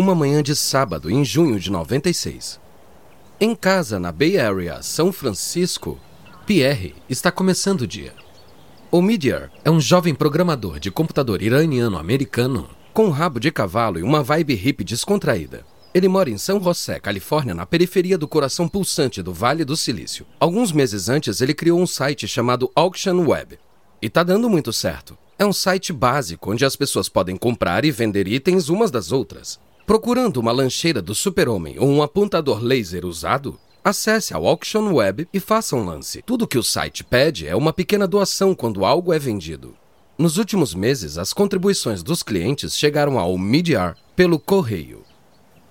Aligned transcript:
Uma 0.00 0.14
manhã 0.14 0.42
de 0.42 0.56
sábado, 0.56 1.10
em 1.10 1.22
junho 1.22 1.60
de 1.60 1.70
96. 1.70 2.58
Em 3.38 3.54
casa, 3.54 4.00
na 4.00 4.10
Bay 4.10 4.38
Area, 4.38 4.82
São 4.82 5.12
Francisco, 5.12 6.00
Pierre 6.46 6.94
está 7.06 7.30
começando 7.30 7.82
o 7.82 7.86
dia. 7.86 8.14
O 8.90 9.02
Midyar 9.02 9.50
é 9.62 9.70
um 9.70 9.78
jovem 9.78 10.14
programador 10.14 10.80
de 10.80 10.90
computador 10.90 11.42
iraniano-americano 11.42 12.70
com 12.94 13.08
um 13.08 13.10
rabo 13.10 13.38
de 13.38 13.52
cavalo 13.52 13.98
e 13.98 14.02
uma 14.02 14.22
vibe 14.22 14.54
hippie 14.54 14.84
descontraída. 14.84 15.66
Ele 15.92 16.08
mora 16.08 16.30
em 16.30 16.38
São 16.38 16.58
José, 16.64 16.98
Califórnia, 16.98 17.54
na 17.54 17.66
periferia 17.66 18.16
do 18.16 18.26
coração 18.26 18.66
pulsante 18.66 19.22
do 19.22 19.34
Vale 19.34 19.66
do 19.66 19.76
Silício. 19.76 20.24
Alguns 20.40 20.72
meses 20.72 21.10
antes, 21.10 21.42
ele 21.42 21.52
criou 21.52 21.78
um 21.78 21.86
site 21.86 22.26
chamado 22.26 22.72
Auction 22.74 23.28
Web. 23.28 23.58
E 24.00 24.08
tá 24.08 24.22
dando 24.22 24.48
muito 24.48 24.72
certo. 24.72 25.18
É 25.38 25.44
um 25.44 25.52
site 25.52 25.92
básico 25.92 26.50
onde 26.50 26.64
as 26.64 26.74
pessoas 26.74 27.06
podem 27.06 27.36
comprar 27.36 27.84
e 27.84 27.90
vender 27.90 28.26
itens 28.26 28.70
umas 28.70 28.90
das 28.90 29.12
outras. 29.12 29.60
Procurando 29.86 30.36
uma 30.38 30.52
lancheira 30.52 31.02
do 31.02 31.14
super-homem 31.14 31.78
ou 31.78 31.88
um 31.88 32.02
apontador 32.02 32.62
laser 32.62 33.04
usado, 33.04 33.58
acesse 33.82 34.32
ao 34.32 34.46
Auction 34.46 34.94
Web 34.94 35.28
e 35.32 35.40
faça 35.40 35.74
um 35.74 35.84
lance. 35.84 36.22
Tudo 36.22 36.46
que 36.46 36.58
o 36.58 36.62
site 36.62 37.02
pede 37.02 37.46
é 37.46 37.56
uma 37.56 37.72
pequena 37.72 38.06
doação 38.06 38.54
quando 38.54 38.84
algo 38.84 39.12
é 39.12 39.18
vendido. 39.18 39.74
Nos 40.16 40.36
últimos 40.36 40.74
meses, 40.74 41.16
as 41.16 41.32
contribuições 41.32 42.02
dos 42.02 42.22
clientes 42.22 42.76
chegaram 42.76 43.18
ao 43.18 43.36
Midyar 43.38 43.96
pelo 44.14 44.38
correio. 44.38 45.02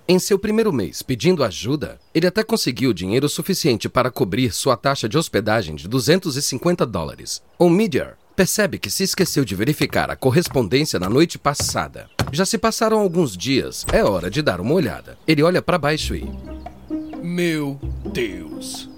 Em 0.08 0.18
seu 0.18 0.40
primeiro 0.40 0.72
mês 0.72 1.02
pedindo 1.02 1.44
ajuda, 1.44 2.00
ele 2.12 2.26
até 2.26 2.42
conseguiu 2.42 2.92
dinheiro 2.92 3.28
suficiente 3.28 3.88
para 3.88 4.10
cobrir 4.10 4.52
sua 4.52 4.76
taxa 4.76 5.08
de 5.08 5.16
hospedagem 5.16 5.76
de 5.76 5.86
250 5.86 6.84
dólares. 6.84 7.40
O 7.56 7.70
Midyar 7.70 8.18
percebe 8.40 8.78
que 8.78 8.88
se 8.88 9.02
esqueceu 9.02 9.44
de 9.44 9.54
verificar 9.54 10.10
a 10.10 10.16
correspondência 10.16 10.98
na 10.98 11.10
noite 11.10 11.38
passada. 11.38 12.08
Já 12.32 12.46
se 12.46 12.56
passaram 12.56 12.98
alguns 12.98 13.36
dias, 13.36 13.84
é 13.92 14.02
hora 14.02 14.30
de 14.30 14.40
dar 14.40 14.62
uma 14.62 14.72
olhada. 14.72 15.18
Ele 15.28 15.42
olha 15.42 15.60
para 15.60 15.76
baixo 15.76 16.14
e. 16.14 16.26
Meu 17.22 17.78
Deus! 18.10 18.88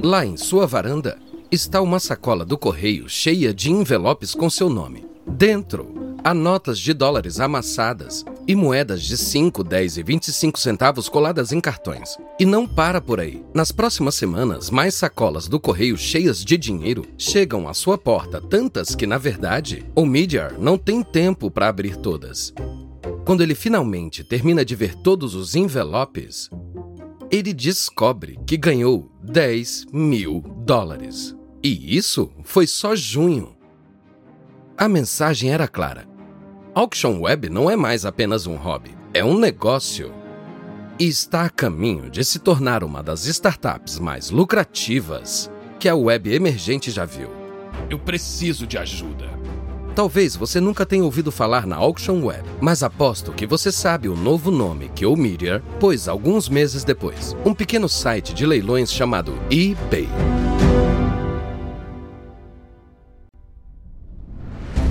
Lá 0.00 0.24
em 0.24 0.36
sua 0.36 0.64
varanda 0.64 1.18
está 1.50 1.80
uma 1.80 1.98
sacola 1.98 2.44
do 2.44 2.56
correio 2.56 3.08
cheia 3.08 3.52
de 3.52 3.72
envelopes 3.72 4.32
com 4.32 4.48
seu 4.48 4.70
nome. 4.70 5.04
Dentro, 5.26 6.05
há 6.26 6.34
notas 6.34 6.80
de 6.80 6.92
dólares 6.92 7.38
amassadas 7.38 8.24
e 8.48 8.56
moedas 8.56 9.04
de 9.04 9.16
5, 9.16 9.62
10 9.62 9.98
e 9.98 10.02
25 10.02 10.58
centavos 10.58 11.08
coladas 11.08 11.52
em 11.52 11.60
cartões. 11.60 12.18
E 12.36 12.44
não 12.44 12.66
para 12.66 13.00
por 13.00 13.20
aí. 13.20 13.44
Nas 13.54 13.70
próximas 13.70 14.16
semanas, 14.16 14.68
mais 14.68 14.96
sacolas 14.96 15.46
do 15.46 15.60
correio 15.60 15.96
cheias 15.96 16.44
de 16.44 16.58
dinheiro 16.58 17.06
chegam 17.16 17.68
à 17.68 17.74
sua 17.74 17.96
porta, 17.96 18.40
tantas 18.40 18.92
que, 18.92 19.06
na 19.06 19.18
verdade, 19.18 19.86
o 19.94 20.04
Midyar 20.04 20.58
não 20.58 20.76
tem 20.76 21.00
tempo 21.00 21.48
para 21.48 21.68
abrir 21.68 21.96
todas. 21.96 22.52
Quando 23.24 23.44
ele 23.44 23.54
finalmente 23.54 24.24
termina 24.24 24.64
de 24.64 24.74
ver 24.74 24.96
todos 24.96 25.36
os 25.36 25.54
envelopes, 25.54 26.50
ele 27.30 27.52
descobre 27.52 28.36
que 28.44 28.56
ganhou 28.56 29.12
10 29.22 29.86
mil 29.92 30.42
dólares. 30.64 31.36
E 31.62 31.96
isso 31.96 32.32
foi 32.42 32.66
só 32.66 32.96
junho. 32.96 33.54
A 34.76 34.88
mensagem 34.88 35.52
era 35.52 35.66
clara. 35.66 36.05
Auction 36.78 37.20
Web 37.22 37.48
não 37.48 37.70
é 37.70 37.74
mais 37.74 38.04
apenas 38.04 38.46
um 38.46 38.54
hobby, 38.54 38.94
é 39.14 39.24
um 39.24 39.38
negócio. 39.38 40.12
E 40.98 41.08
está 41.08 41.46
a 41.46 41.48
caminho 41.48 42.10
de 42.10 42.22
se 42.22 42.38
tornar 42.38 42.84
uma 42.84 43.02
das 43.02 43.24
startups 43.24 43.98
mais 43.98 44.28
lucrativas 44.28 45.50
que 45.80 45.88
a 45.88 45.96
web 45.96 46.30
emergente 46.30 46.90
já 46.90 47.06
viu. 47.06 47.30
Eu 47.88 47.98
preciso 47.98 48.66
de 48.66 48.76
ajuda. 48.76 49.30
Talvez 49.94 50.36
você 50.36 50.60
nunca 50.60 50.84
tenha 50.84 51.02
ouvido 51.02 51.32
falar 51.32 51.66
na 51.66 51.76
Auction 51.76 52.22
Web, 52.22 52.46
mas 52.60 52.82
aposto 52.82 53.32
que 53.32 53.46
você 53.46 53.72
sabe 53.72 54.10
o 54.10 54.14
novo 54.14 54.50
nome 54.50 54.90
que 54.94 55.06
o 55.06 55.16
Meteor 55.16 55.62
pôs 55.80 56.06
alguns 56.06 56.46
meses 56.46 56.84
depois. 56.84 57.34
Um 57.42 57.54
pequeno 57.54 57.88
site 57.88 58.34
de 58.34 58.44
leilões 58.44 58.92
chamado 58.92 59.32
eBay. 59.50 60.10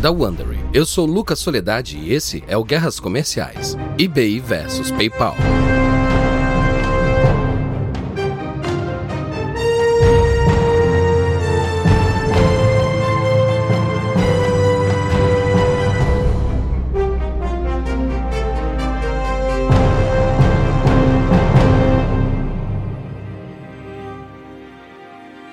da 0.06 0.12
Wondery. 0.12 0.55
Eu 0.76 0.86
sou 0.86 1.06
Lucas 1.06 1.40
Soledade 1.40 1.98
e 1.98 2.12
esse 2.12 2.44
é 2.50 2.58
o 2.58 2.64
Guerras 2.66 3.00
Comerciais. 3.00 3.78
eBay 3.98 4.42
versus 4.42 4.92
PayPal. 4.92 5.34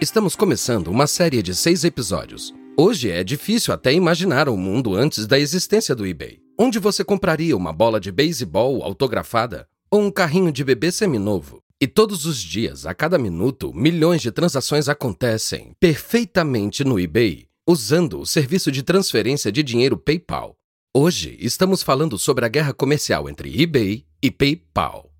Estamos 0.01 0.35
começando 0.35 0.89
uma 0.89 1.07
série 1.07 1.41
de 1.41 1.55
seis 1.55 1.85
episódios. 1.85 2.53
Hoje 2.75 3.11
é 3.11 3.23
difícil 3.23 3.75
até 3.75 3.93
imaginar 3.93 4.49
o 4.49 4.57
mundo 4.57 4.95
antes 4.95 5.27
da 5.27 5.39
existência 5.39 5.95
do 5.95 6.07
eBay. 6.07 6.41
Onde 6.59 6.79
você 6.79 7.05
compraria 7.05 7.55
uma 7.55 7.71
bola 7.71 8.01
de 8.01 8.11
beisebol 8.11 8.83
autografada 8.83 9.69
ou 9.91 10.01
um 10.01 10.11
carrinho 10.11 10.51
de 10.51 10.65
bebê 10.65 10.91
seminovo? 10.91 11.63
E 11.79 11.87
todos 11.87 12.25
os 12.25 12.39
dias, 12.39 12.87
a 12.87 12.95
cada 12.95 13.19
minuto, 13.19 13.75
milhões 13.75 14.23
de 14.23 14.33
transações 14.33 14.89
acontecem 14.89 15.75
perfeitamente 15.79 16.83
no 16.83 16.99
eBay, 16.99 17.47
usando 17.69 18.19
o 18.21 18.27
serviço 18.27 18.73
de 18.73 18.83
transferência 18.83 19.53
de 19.53 19.63
dinheiro 19.63 19.99
PayPal. 19.99 20.57
Hoje 20.97 21.37
estamos 21.41 21.83
falando 21.83 22.19
sobre 22.19 22.47
a 22.47 22.49
guerra 22.49 22.73
comercial 22.73 23.29
entre 23.29 23.63
eBay 23.63 24.07
e 24.23 24.31
PayPal. 24.31 25.13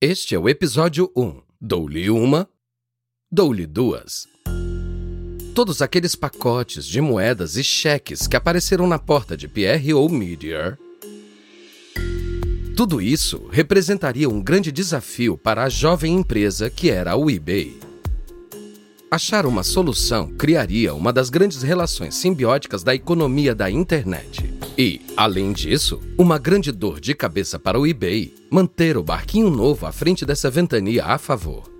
Este 0.00 0.36
é 0.36 0.38
o 0.38 0.48
episódio 0.48 1.10
1. 1.16 1.42
Dou-lhe 1.60 2.10
uma, 2.10 2.48
dou-lhe 3.32 3.66
duas. 3.66 4.33
Todos 5.54 5.80
aqueles 5.80 6.16
pacotes 6.16 6.84
de 6.84 7.00
moedas 7.00 7.56
e 7.56 7.62
cheques 7.62 8.26
que 8.26 8.36
apareceram 8.36 8.88
na 8.88 8.98
porta 8.98 9.36
de 9.36 9.46
Pierre 9.46 9.94
ou 9.94 10.08
Meteor. 10.08 10.76
Tudo 12.76 13.00
isso 13.00 13.46
representaria 13.52 14.28
um 14.28 14.42
grande 14.42 14.72
desafio 14.72 15.38
para 15.38 15.62
a 15.62 15.68
jovem 15.68 16.12
empresa 16.12 16.68
que 16.68 16.90
era 16.90 17.14
o 17.14 17.30
eBay. 17.30 17.78
Achar 19.08 19.46
uma 19.46 19.62
solução 19.62 20.26
criaria 20.36 20.92
uma 20.92 21.12
das 21.12 21.30
grandes 21.30 21.62
relações 21.62 22.16
simbióticas 22.16 22.82
da 22.82 22.92
economia 22.92 23.54
da 23.54 23.70
internet. 23.70 24.52
E, 24.76 25.02
além 25.16 25.52
disso, 25.52 26.00
uma 26.18 26.36
grande 26.36 26.72
dor 26.72 26.98
de 26.98 27.14
cabeça 27.14 27.60
para 27.60 27.78
o 27.78 27.86
eBay 27.86 28.34
manter 28.50 28.96
o 28.96 29.04
barquinho 29.04 29.50
novo 29.50 29.86
à 29.86 29.92
frente 29.92 30.26
dessa 30.26 30.50
ventania 30.50 31.04
a 31.04 31.16
favor. 31.16 31.73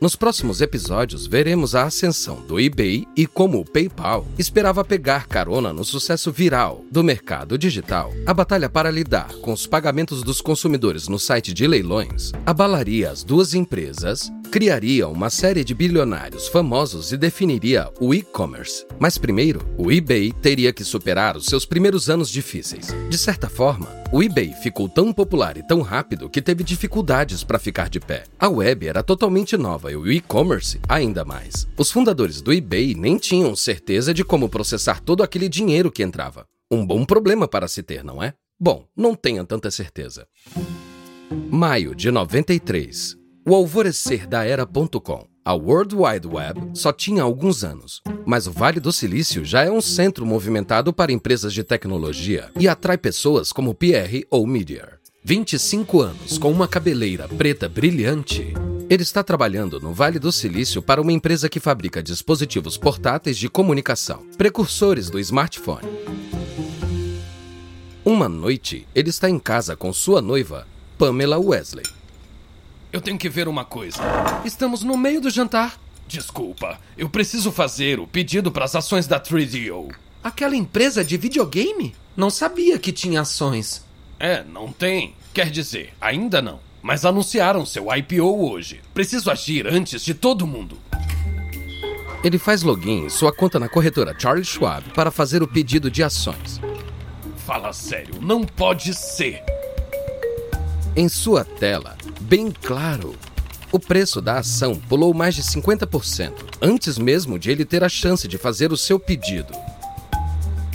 Nos 0.00 0.16
próximos 0.16 0.62
episódios, 0.62 1.26
veremos 1.26 1.74
a 1.74 1.84
ascensão 1.84 2.40
do 2.46 2.58
eBay 2.58 3.06
e 3.14 3.26
como 3.26 3.60
o 3.60 3.64
PayPal 3.66 4.26
esperava 4.38 4.82
pegar 4.82 5.28
carona 5.28 5.74
no 5.74 5.84
sucesso 5.84 6.32
viral 6.32 6.82
do 6.90 7.04
mercado 7.04 7.58
digital. 7.58 8.10
A 8.24 8.32
batalha 8.32 8.70
para 8.70 8.90
lidar 8.90 9.28
com 9.42 9.52
os 9.52 9.66
pagamentos 9.66 10.22
dos 10.22 10.40
consumidores 10.40 11.06
no 11.06 11.18
site 11.18 11.52
de 11.52 11.66
leilões 11.66 12.32
abalaria 12.46 13.10
as 13.10 13.22
duas 13.22 13.52
empresas 13.52 14.32
criaria 14.50 15.06
uma 15.06 15.30
série 15.30 15.62
de 15.62 15.72
bilionários 15.72 16.48
famosos 16.48 17.12
e 17.12 17.16
definiria 17.16 17.88
o 18.00 18.12
e-commerce. 18.12 18.84
Mas 18.98 19.16
primeiro, 19.16 19.64
o 19.78 19.92
eBay 19.92 20.32
teria 20.32 20.72
que 20.72 20.82
superar 20.82 21.36
os 21.36 21.46
seus 21.46 21.64
primeiros 21.64 22.10
anos 22.10 22.28
difíceis. 22.28 22.88
De 23.08 23.16
certa 23.16 23.48
forma, 23.48 23.88
o 24.12 24.20
eBay 24.20 24.52
ficou 24.60 24.88
tão 24.88 25.12
popular 25.12 25.56
e 25.56 25.62
tão 25.62 25.82
rápido 25.82 26.28
que 26.28 26.42
teve 26.42 26.64
dificuldades 26.64 27.44
para 27.44 27.60
ficar 27.60 27.88
de 27.88 28.00
pé. 28.00 28.24
A 28.38 28.48
web 28.48 28.88
era 28.88 29.04
totalmente 29.04 29.56
nova 29.56 29.92
e 29.92 29.96
o 29.96 30.10
e-commerce 30.10 30.80
ainda 30.88 31.24
mais. 31.24 31.68
Os 31.78 31.92
fundadores 31.92 32.42
do 32.42 32.52
eBay 32.52 32.94
nem 32.94 33.18
tinham 33.18 33.54
certeza 33.54 34.12
de 34.12 34.24
como 34.24 34.48
processar 34.48 35.00
todo 35.00 35.22
aquele 35.22 35.48
dinheiro 35.48 35.92
que 35.92 36.02
entrava. 36.02 36.44
Um 36.68 36.84
bom 36.84 37.04
problema 37.04 37.46
para 37.46 37.68
se 37.68 37.84
ter, 37.84 38.02
não 38.02 38.20
é? 38.20 38.34
Bom, 38.58 38.84
não 38.96 39.14
tenha 39.14 39.44
tanta 39.44 39.70
certeza. 39.70 40.26
Maio 41.48 41.94
de 41.94 42.10
93. 42.10 43.19
O 43.46 43.54
alvorecer 43.54 44.26
da 44.26 44.44
era.com. 44.44 45.26
A 45.42 45.54
World 45.54 45.96
Wide 45.96 46.26
Web 46.26 46.72
só 46.74 46.92
tinha 46.92 47.22
alguns 47.22 47.64
anos, 47.64 48.02
mas 48.26 48.46
o 48.46 48.52
Vale 48.52 48.78
do 48.78 48.92
Silício 48.92 49.44
já 49.44 49.62
é 49.62 49.70
um 49.70 49.80
centro 49.80 50.26
movimentado 50.26 50.92
para 50.92 51.10
empresas 51.10 51.54
de 51.54 51.64
tecnologia 51.64 52.50
e 52.58 52.68
atrai 52.68 52.98
pessoas 52.98 53.50
como 53.50 53.74
Pierre 53.74 54.26
ou 54.30 54.46
Meteor. 54.46 54.98
25 55.24 56.00
anos 56.00 56.36
com 56.36 56.50
uma 56.52 56.68
cabeleira 56.68 57.26
preta 57.28 57.68
brilhante. 57.68 58.52
Ele 58.90 59.02
está 59.02 59.22
trabalhando 59.22 59.80
no 59.80 59.94
Vale 59.94 60.18
do 60.18 60.30
Silício 60.30 60.82
para 60.82 61.00
uma 61.00 61.12
empresa 61.12 61.48
que 61.48 61.58
fabrica 61.60 62.02
dispositivos 62.02 62.76
portáteis 62.76 63.38
de 63.38 63.48
comunicação, 63.48 64.26
precursores 64.36 65.08
do 65.08 65.18
smartphone. 65.18 65.88
Uma 68.04 68.28
noite, 68.28 68.86
ele 68.94 69.08
está 69.08 69.30
em 69.30 69.38
casa 69.38 69.74
com 69.74 69.92
sua 69.92 70.20
noiva, 70.20 70.66
Pamela 70.98 71.38
Wesley. 71.38 71.99
Eu 72.92 73.00
tenho 73.00 73.18
que 73.18 73.28
ver 73.28 73.46
uma 73.46 73.64
coisa. 73.64 74.02
Estamos 74.44 74.82
no 74.82 74.96
meio 74.96 75.20
do 75.20 75.30
jantar. 75.30 75.78
Desculpa, 76.08 76.78
eu 76.98 77.08
preciso 77.08 77.52
fazer 77.52 78.00
o 78.00 78.06
pedido 78.06 78.50
para 78.50 78.64
as 78.64 78.74
ações 78.74 79.06
da 79.06 79.20
3DO. 79.20 79.94
Aquela 80.24 80.56
empresa 80.56 81.04
de 81.04 81.16
videogame? 81.16 81.94
Não 82.16 82.30
sabia 82.30 82.78
que 82.80 82.90
tinha 82.90 83.20
ações. 83.20 83.84
É, 84.18 84.42
não 84.42 84.72
tem. 84.72 85.14
Quer 85.32 85.50
dizer, 85.50 85.94
ainda 86.00 86.42
não. 86.42 86.58
Mas 86.82 87.04
anunciaram 87.04 87.64
seu 87.64 87.86
IPO 87.94 88.50
hoje. 88.50 88.80
Preciso 88.92 89.30
agir 89.30 89.68
antes 89.68 90.02
de 90.04 90.12
todo 90.12 90.46
mundo. 90.46 90.76
Ele 92.24 92.38
faz 92.38 92.62
login 92.62 93.04
em 93.04 93.08
sua 93.08 93.32
conta 93.32 93.60
na 93.60 93.68
corretora 93.68 94.14
Charles 94.18 94.48
Schwab 94.48 94.90
para 94.92 95.12
fazer 95.12 95.42
o 95.42 95.48
pedido 95.48 95.90
de 95.90 96.02
ações. 96.02 96.60
Fala 97.46 97.72
sério, 97.72 98.20
não 98.20 98.42
pode 98.42 98.92
ser. 98.94 99.42
Em 100.96 101.08
sua 101.08 101.44
tela, 101.44 101.96
bem 102.22 102.50
claro, 102.50 103.14
o 103.70 103.78
preço 103.78 104.20
da 104.20 104.38
ação 104.38 104.74
pulou 104.74 105.14
mais 105.14 105.36
de 105.36 105.42
50% 105.42 106.32
antes 106.60 106.98
mesmo 106.98 107.38
de 107.38 107.48
ele 107.48 107.64
ter 107.64 107.84
a 107.84 107.88
chance 107.88 108.26
de 108.26 108.36
fazer 108.36 108.72
o 108.72 108.76
seu 108.76 108.98
pedido. 108.98 109.54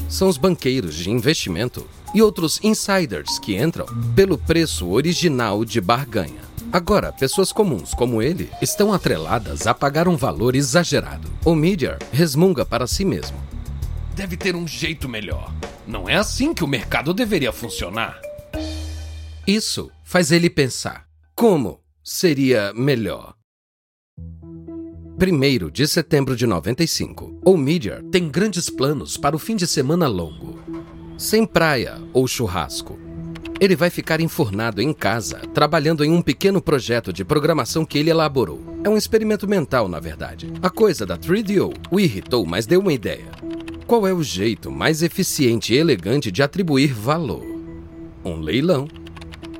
São 0.08 0.30
os 0.30 0.38
banqueiros 0.38 0.96
de 0.96 1.12
investimento 1.12 1.86
e 2.14 2.22
outros 2.22 2.62
insiders 2.64 3.38
que 3.40 3.58
entram 3.58 3.86
pelo 4.16 4.38
preço 4.38 4.88
original 4.88 5.66
de 5.66 5.82
barganha. 5.82 6.46
Agora, 6.72 7.12
pessoas 7.12 7.52
comuns 7.52 7.94
como 7.94 8.22
ele 8.22 8.50
estão 8.62 8.94
atreladas 8.94 9.68
a 9.68 9.74
pagar 9.74 10.08
um 10.08 10.16
valor 10.16 10.56
exagerado. 10.56 11.30
O 11.44 11.54
Media 11.54 12.00
resmunga 12.14 12.66
para 12.66 12.88
si 12.88 13.04
mesmo. 13.04 13.38
Deve 14.16 14.38
ter 14.38 14.56
um 14.56 14.66
jeito 14.66 15.10
melhor. 15.10 15.54
Não 15.86 16.08
é 16.08 16.16
assim 16.16 16.54
que 16.54 16.64
o 16.64 16.68
mercado 16.68 17.14
deveria 17.14 17.52
funcionar. 17.52 18.22
Isso 19.46 19.92
faz 20.06 20.32
ele 20.32 20.50
pensar: 20.50 21.08
como 21.36 21.82
seria 22.02 22.72
melhor? 22.74 23.34
1 25.18 25.70
de 25.72 25.88
setembro 25.88 26.36
de 26.36 26.46
95. 26.46 27.42
O 27.44 27.58
Media 27.58 28.04
tem 28.12 28.30
grandes 28.30 28.70
planos 28.70 29.18
para 29.18 29.36
o 29.36 29.40
fim 29.40 29.56
de 29.56 29.66
semana 29.66 30.08
longo. 30.08 30.60
Sem 31.18 31.46
praia 31.46 31.98
ou 32.14 32.28
churrasco. 32.28 33.00
Ele 33.60 33.76
vai 33.76 33.90
ficar 33.90 34.20
enfurnado 34.20 34.82
em 34.82 34.94
casa, 34.94 35.40
trabalhando 35.54 36.04
em 36.04 36.12
um 36.12 36.22
pequeno 36.22 36.62
projeto 36.62 37.14
de 37.14 37.24
programação 37.24 37.86
que 37.86 37.98
ele 37.98 38.10
elaborou. 38.10 38.62
É 38.84 38.90
um 38.90 38.98
experimento 38.98 39.48
mental, 39.48 39.88
na 39.88 40.00
verdade. 40.02 40.52
A 40.62 40.70
coisa 40.70 41.06
da 41.06 41.18
3DO 41.18 41.74
o 41.90 41.98
irritou, 41.98 42.46
mas 42.46 42.66
deu 42.66 42.82
uma 42.82 42.92
ideia. 42.92 43.32
Qual 43.88 44.06
é 44.06 44.14
o 44.14 44.22
jeito 44.22 44.70
mais 44.70 45.02
eficiente 45.02 45.74
e 45.74 45.78
elegante 45.78 46.30
de 46.30 46.44
atribuir 46.44 46.94
valor? 46.94 47.46
Um 48.26 48.42
leilão. 48.42 48.90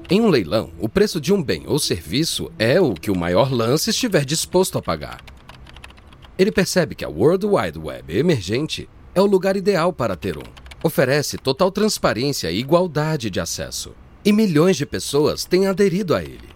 Em 0.08 0.22
um 0.22 0.30
leilão, 0.30 0.72
o 0.80 0.88
preço 0.88 1.20
de 1.20 1.34
um 1.34 1.42
bem 1.42 1.64
ou 1.66 1.80
serviço 1.80 2.52
é 2.60 2.80
o 2.80 2.94
que 2.94 3.10
o 3.10 3.18
maior 3.18 3.52
lance 3.52 3.90
estiver 3.90 4.24
disposto 4.24 4.78
a 4.78 4.82
pagar. 4.82 5.20
Ele 6.38 6.52
percebe 6.52 6.94
que 6.94 7.04
a 7.04 7.10
World 7.10 7.48
Wide 7.48 7.80
Web 7.80 8.16
emergente 8.16 8.88
é 9.16 9.22
o 9.22 9.26
lugar 9.26 9.58
ideal 9.58 9.92
para 9.92 10.16
ter 10.16 10.38
um. 10.38 10.44
Oferece 10.84 11.40
total 11.40 11.72
transparência 11.72 12.52
e 12.52 12.60
igualdade 12.60 13.32
de 13.32 13.40
acesso. 13.40 13.96
E 14.24 14.32
milhões 14.32 14.78
de 14.78 14.86
pessoas 14.86 15.44
têm 15.44 15.66
aderido 15.66 16.14
a 16.14 16.22
ele. 16.22 16.50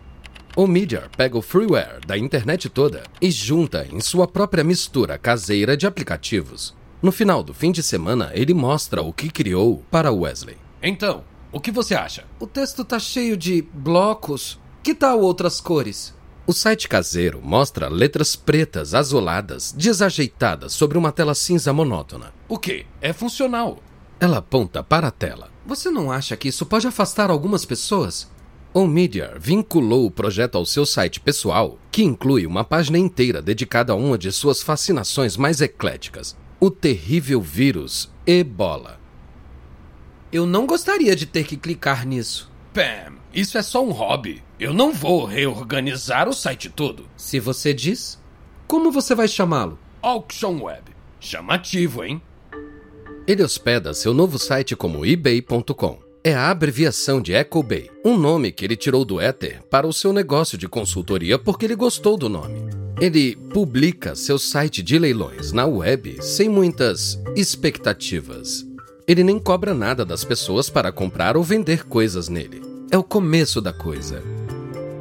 O 0.56 0.68
Media 0.68 1.10
pega 1.18 1.36
o 1.36 1.42
freeware 1.42 2.06
da 2.06 2.16
internet 2.16 2.70
toda 2.70 3.02
e 3.20 3.32
junta 3.32 3.88
em 3.92 4.00
sua 4.00 4.28
própria 4.28 4.64
mistura 4.64 5.18
caseira 5.18 5.76
de 5.76 5.88
aplicativos. 5.88 6.76
No 7.02 7.12
final 7.12 7.42
do 7.42 7.54
fim 7.54 7.72
de 7.72 7.82
semana, 7.82 8.30
ele 8.36 8.54
mostra 8.54 9.02
o 9.02 9.12
que 9.12 9.32
criou 9.32 9.84
para 9.90 10.12
Wesley. 10.12 10.58
Então, 10.84 11.24
o 11.52 11.60
que 11.60 11.72
você 11.72 11.96
acha? 11.96 12.26
O 12.40 12.46
texto 12.46 12.86
tá 12.86 13.00
cheio 13.00 13.36
de 13.36 13.62
blocos. 13.74 14.60
Que 14.84 14.94
tal 14.94 15.20
outras 15.22 15.60
cores? 15.60 16.14
O 16.46 16.54
site 16.54 16.88
caseiro 16.88 17.42
mostra 17.44 17.88
letras 17.88 18.36
pretas 18.36 18.94
azuladas, 18.94 19.72
desajeitadas 19.72 20.74
sobre 20.74 20.98
uma 20.98 21.12
tela 21.12 21.36
cinza 21.36 21.74
monótona. 21.74 22.34
O 22.48 22.58
que? 22.58 22.86
É 23.02 23.14
funcional. 23.14 23.80
Ela 24.20 24.38
aponta 24.38 24.84
para 24.84 25.08
a 25.08 25.12
tela. 25.12 25.50
Você 25.66 25.90
não 25.90 26.12
acha 26.12 26.36
que 26.38 26.48
isso 26.48 26.66
pode 26.66 26.88
afastar 26.88 27.30
algumas 27.30 27.66
pessoas? 27.66 28.30
O 28.72 28.86
Media 28.86 29.36
vinculou 29.40 30.06
o 30.06 30.12
projeto 30.12 30.56
ao 30.56 30.66
seu 30.66 30.86
site 30.86 31.20
pessoal, 31.20 31.80
que 31.92 32.04
inclui 32.04 32.46
uma 32.46 32.64
página 32.64 33.00
inteira 33.00 33.42
dedicada 33.42 33.94
a 33.94 33.96
uma 33.96 34.18
de 34.18 34.32
suas 34.32 34.62
fascinações 34.62 35.36
mais 35.36 35.62
ecléticas: 35.62 36.38
o 36.60 36.70
terrível 36.70 37.42
vírus 37.42 38.12
Ebola. 38.28 38.99
Eu 40.32 40.46
não 40.46 40.68
gostaria 40.68 41.16
de 41.16 41.26
ter 41.26 41.44
que 41.44 41.58
clicar 41.58 42.06
nisso. 42.06 42.52
Pam, 42.72 43.16
isso 43.34 43.58
é 43.58 43.64
só 43.64 43.84
um 43.84 43.90
hobby. 43.90 44.44
Eu 44.60 44.74
não 44.74 44.94
vou 44.94 45.26
reorganizar 45.26 46.30
o 46.30 46.34
site 46.34 46.70
todo. 46.70 47.08
Se 47.18 47.40
você 47.40 47.74
diz. 47.74 48.20
Como 48.68 48.92
você 48.92 49.16
vai 49.16 49.28
chamá-lo? 49.28 49.80
Auction 50.04 50.62
Web. 50.62 50.92
Chamativo, 51.20 52.04
hein? 52.04 52.22
Ele 53.26 53.44
hospeda 53.44 53.94
seu 53.94 54.14
novo 54.14 54.38
site 54.38 54.76
como 54.76 55.04
ebay.com. 55.04 56.00
É 56.24 56.36
a 56.36 56.52
abreviação 56.52 57.20
de 57.22 57.34
EcoBay, 57.34 57.90
um 58.06 58.16
nome 58.16 58.52
que 58.52 58.64
ele 58.64 58.76
tirou 58.76 59.04
do 59.04 59.20
Ether 59.20 59.64
para 59.64 59.88
o 59.88 59.94
seu 59.94 60.14
negócio 60.14 60.58
de 60.58 60.68
consultoria 60.68 61.40
porque 61.40 61.66
ele 61.66 61.76
gostou 61.76 62.16
do 62.18 62.30
nome. 62.30 62.70
Ele 63.02 63.36
publica 63.36 64.14
seu 64.14 64.38
site 64.38 64.84
de 64.84 65.00
leilões 65.00 65.52
na 65.52 65.66
web 65.66 66.22
sem 66.22 66.50
muitas 66.50 67.20
expectativas. 67.36 68.69
Ele 69.10 69.24
nem 69.24 69.40
cobra 69.40 69.74
nada 69.74 70.06
das 70.06 70.24
pessoas 70.24 70.70
para 70.70 70.92
comprar 70.92 71.36
ou 71.36 71.44
vender 71.44 71.84
coisas 71.84 72.30
nele. 72.30 72.62
É 72.92 72.98
o 72.98 73.04
começo 73.04 73.60
da 73.60 73.74
coisa. 73.74 74.22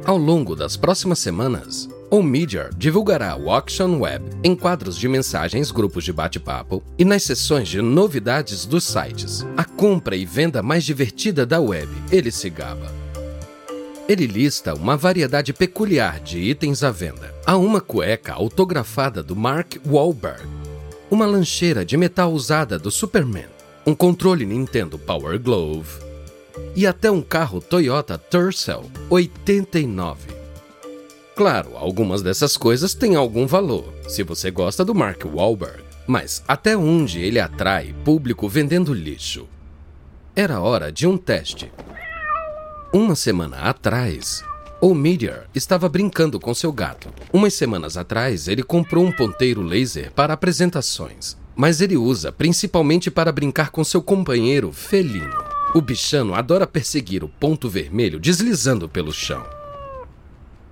Ao 0.03 0.17
longo 0.17 0.55
das 0.55 0.75
próximas 0.75 1.19
semanas, 1.19 1.87
o 2.09 2.23
Media 2.23 2.71
divulgará 2.75 3.37
o 3.37 3.51
Auction 3.51 3.99
Web 3.99 4.25
em 4.43 4.55
quadros 4.55 4.97
de 4.97 5.07
mensagens, 5.07 5.69
grupos 5.69 6.03
de 6.03 6.11
bate-papo 6.11 6.81
e 6.97 7.05
nas 7.05 7.21
sessões 7.21 7.67
de 7.67 7.83
novidades 7.83 8.65
dos 8.65 8.83
sites. 8.83 9.45
A 9.55 9.63
compra 9.63 10.15
e 10.15 10.25
venda 10.25 10.63
mais 10.63 10.83
divertida 10.83 11.45
da 11.45 11.59
web, 11.59 11.87
ele 12.11 12.31
se 12.31 12.49
gaba. 12.49 12.91
Ele 14.07 14.25
lista 14.25 14.73
uma 14.73 14.97
variedade 14.97 15.53
peculiar 15.53 16.19
de 16.19 16.39
itens 16.39 16.81
à 16.81 16.89
venda. 16.89 17.31
Há 17.45 17.57
uma 17.57 17.79
cueca 17.79 18.33
autografada 18.33 19.21
do 19.21 19.35
Mark 19.35 19.75
Wahlberg, 19.85 20.49
uma 21.11 21.27
lancheira 21.27 21.85
de 21.85 21.95
metal 21.95 22.33
usada 22.33 22.79
do 22.79 22.89
Superman, 22.89 23.58
um 23.89 23.95
controle 23.95 24.45
Nintendo 24.45 24.99
Power 24.99 25.39
Glove 25.39 25.89
e 26.75 26.85
até 26.85 27.09
um 27.09 27.23
carro 27.23 27.59
Toyota 27.59 28.19
Tercel 28.19 28.85
89. 29.09 30.27
Claro, 31.35 31.75
algumas 31.75 32.21
dessas 32.21 32.55
coisas 32.55 32.93
têm 32.93 33.15
algum 33.15 33.47
valor, 33.47 33.91
se 34.07 34.21
você 34.21 34.51
gosta 34.51 34.85
do 34.85 34.93
Mark 34.93 35.25
Wahlberg, 35.25 35.81
mas 36.05 36.43
até 36.47 36.77
onde 36.77 37.19
ele 37.19 37.39
atrai 37.39 37.95
público 38.05 38.47
vendendo 38.47 38.93
lixo? 38.93 39.47
Era 40.35 40.59
hora 40.59 40.91
de 40.91 41.07
um 41.07 41.17
teste. 41.17 41.71
Uma 42.93 43.15
semana 43.15 43.57
atrás, 43.61 44.43
o 44.79 44.93
Meteor 44.93 45.45
estava 45.55 45.89
brincando 45.89 46.39
com 46.39 46.53
seu 46.53 46.71
gato. 46.71 47.09
Umas 47.33 47.55
semanas 47.55 47.97
atrás, 47.97 48.47
ele 48.47 48.61
comprou 48.61 49.03
um 49.03 49.11
ponteiro 49.11 49.63
laser 49.63 50.11
para 50.11 50.35
apresentações, 50.35 51.38
mas 51.59 51.81
ele 51.81 51.97
usa 51.97 52.31
principalmente 52.31 53.11
para 53.11 53.33
brincar 53.33 53.69
com 53.69 53.83
seu 53.83 54.01
companheiro 54.01 54.71
felino. 54.71 55.43
O 55.75 55.81
bichano 55.81 56.33
adora 56.33 56.65
perseguir 56.65 57.21
o 57.21 57.27
ponto 57.27 57.67
vermelho 57.67 58.17
deslizando 58.17 58.87
pelo 58.87 59.11
chão. 59.11 59.45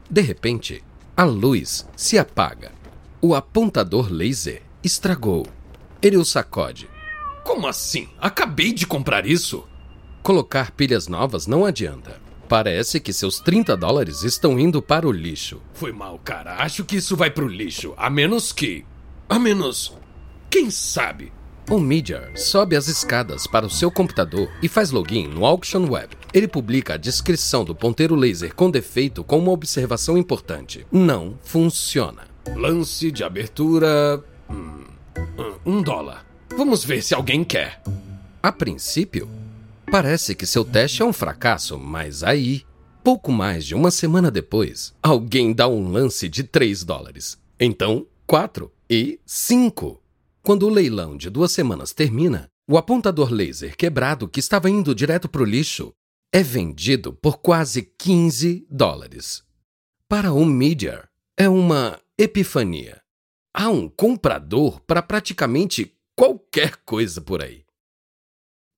De 0.09 0.21
repente, 0.21 0.81
a 1.17 1.25
luz 1.25 1.85
se 1.93 2.17
apaga. 2.17 2.71
O 3.21 3.35
apontador 3.35 4.09
laser 4.09 4.61
estragou. 4.81 5.45
Ele 6.01 6.15
o 6.15 6.23
sacode. 6.23 6.89
Como 7.43 7.67
assim? 7.67 8.07
Acabei 8.17 8.71
de 8.71 8.87
comprar 8.87 9.25
isso. 9.25 9.67
Colocar 10.23 10.71
pilhas 10.71 11.09
novas 11.09 11.47
não 11.47 11.65
adianta. 11.65 12.21
Parece 12.47 13.01
que 13.01 13.11
seus 13.11 13.41
30 13.41 13.75
dólares 13.75 14.23
estão 14.23 14.57
indo 14.57 14.81
para 14.81 15.05
o 15.05 15.11
lixo. 15.11 15.61
Foi 15.73 15.91
mal, 15.91 16.17
cara. 16.17 16.63
Acho 16.63 16.85
que 16.85 16.95
isso 16.95 17.17
vai 17.17 17.29
pro 17.29 17.45
lixo. 17.45 17.93
A 17.97 18.09
menos 18.09 18.53
que. 18.53 18.85
A 19.27 19.37
menos. 19.37 19.96
Quem 20.49 20.71
sabe? 20.71 21.31
O 21.69 21.77
Media 21.77 22.31
sobe 22.33 22.77
as 22.77 22.87
escadas 22.87 23.45
para 23.45 23.65
o 23.65 23.69
seu 23.69 23.91
computador 23.91 24.49
e 24.63 24.69
faz 24.69 24.89
login 24.89 25.27
no 25.27 25.45
Auction 25.45 25.89
Web. 25.89 26.15
Ele 26.33 26.47
publica 26.47 26.93
a 26.93 26.97
descrição 26.97 27.65
do 27.65 27.75
ponteiro 27.75 28.15
laser 28.15 28.55
com 28.55 28.71
defeito 28.71 29.21
com 29.23 29.37
uma 29.39 29.51
observação 29.51 30.17
importante: 30.17 30.87
não 30.89 31.37
funciona. 31.43 32.27
Lance 32.55 33.11
de 33.11 33.25
abertura. 33.25 34.23
Hum, 34.49 34.85
um 35.65 35.81
dólar. 35.81 36.25
Vamos 36.55 36.85
ver 36.85 37.03
se 37.03 37.13
alguém 37.13 37.43
quer. 37.43 37.81
A 38.41 38.49
princípio, 38.49 39.29
parece 39.91 40.33
que 40.33 40.45
seu 40.45 40.63
teste 40.63 41.01
é 41.01 41.05
um 41.05 41.11
fracasso, 41.11 41.77
mas 41.77 42.23
aí, 42.23 42.63
pouco 43.03 43.29
mais 43.29 43.65
de 43.65 43.75
uma 43.75 43.91
semana 43.91 44.31
depois, 44.31 44.93
alguém 45.03 45.51
dá 45.51 45.67
um 45.67 45.91
lance 45.91 46.29
de 46.29 46.43
3 46.43 46.85
dólares. 46.85 47.37
Então, 47.59 48.07
4 48.25 48.71
e 48.89 49.19
5. 49.25 50.06
Quando 50.47 50.65
o 50.65 50.69
leilão 50.69 51.17
de 51.17 51.29
duas 51.29 51.51
semanas 51.51 51.91
termina, 51.91 52.49
o 52.65 52.77
apontador 52.77 53.33
laser 53.33 53.75
quebrado 53.75 54.29
que 54.29 54.39
estava 54.39 54.69
indo 54.69 54.95
direto 54.95 55.27
para 55.27 55.41
o 55.41 55.45
lixo 55.45 55.93
é 56.31 56.41
vendido 56.41 57.11
por 57.11 57.39
quase 57.39 57.81
15 57.81 58.65
dólares. 58.71 59.43
Para 60.07 60.31
o 60.31 60.45
Media, 60.45 61.03
é 61.35 61.49
uma 61.49 61.99
epifania. 62.17 63.01
Há 63.53 63.67
um 63.67 63.89
comprador 63.89 64.79
para 64.87 65.01
praticamente 65.01 65.93
qualquer 66.15 66.77
coisa 66.77 67.19
por 67.19 67.43
aí. 67.43 67.65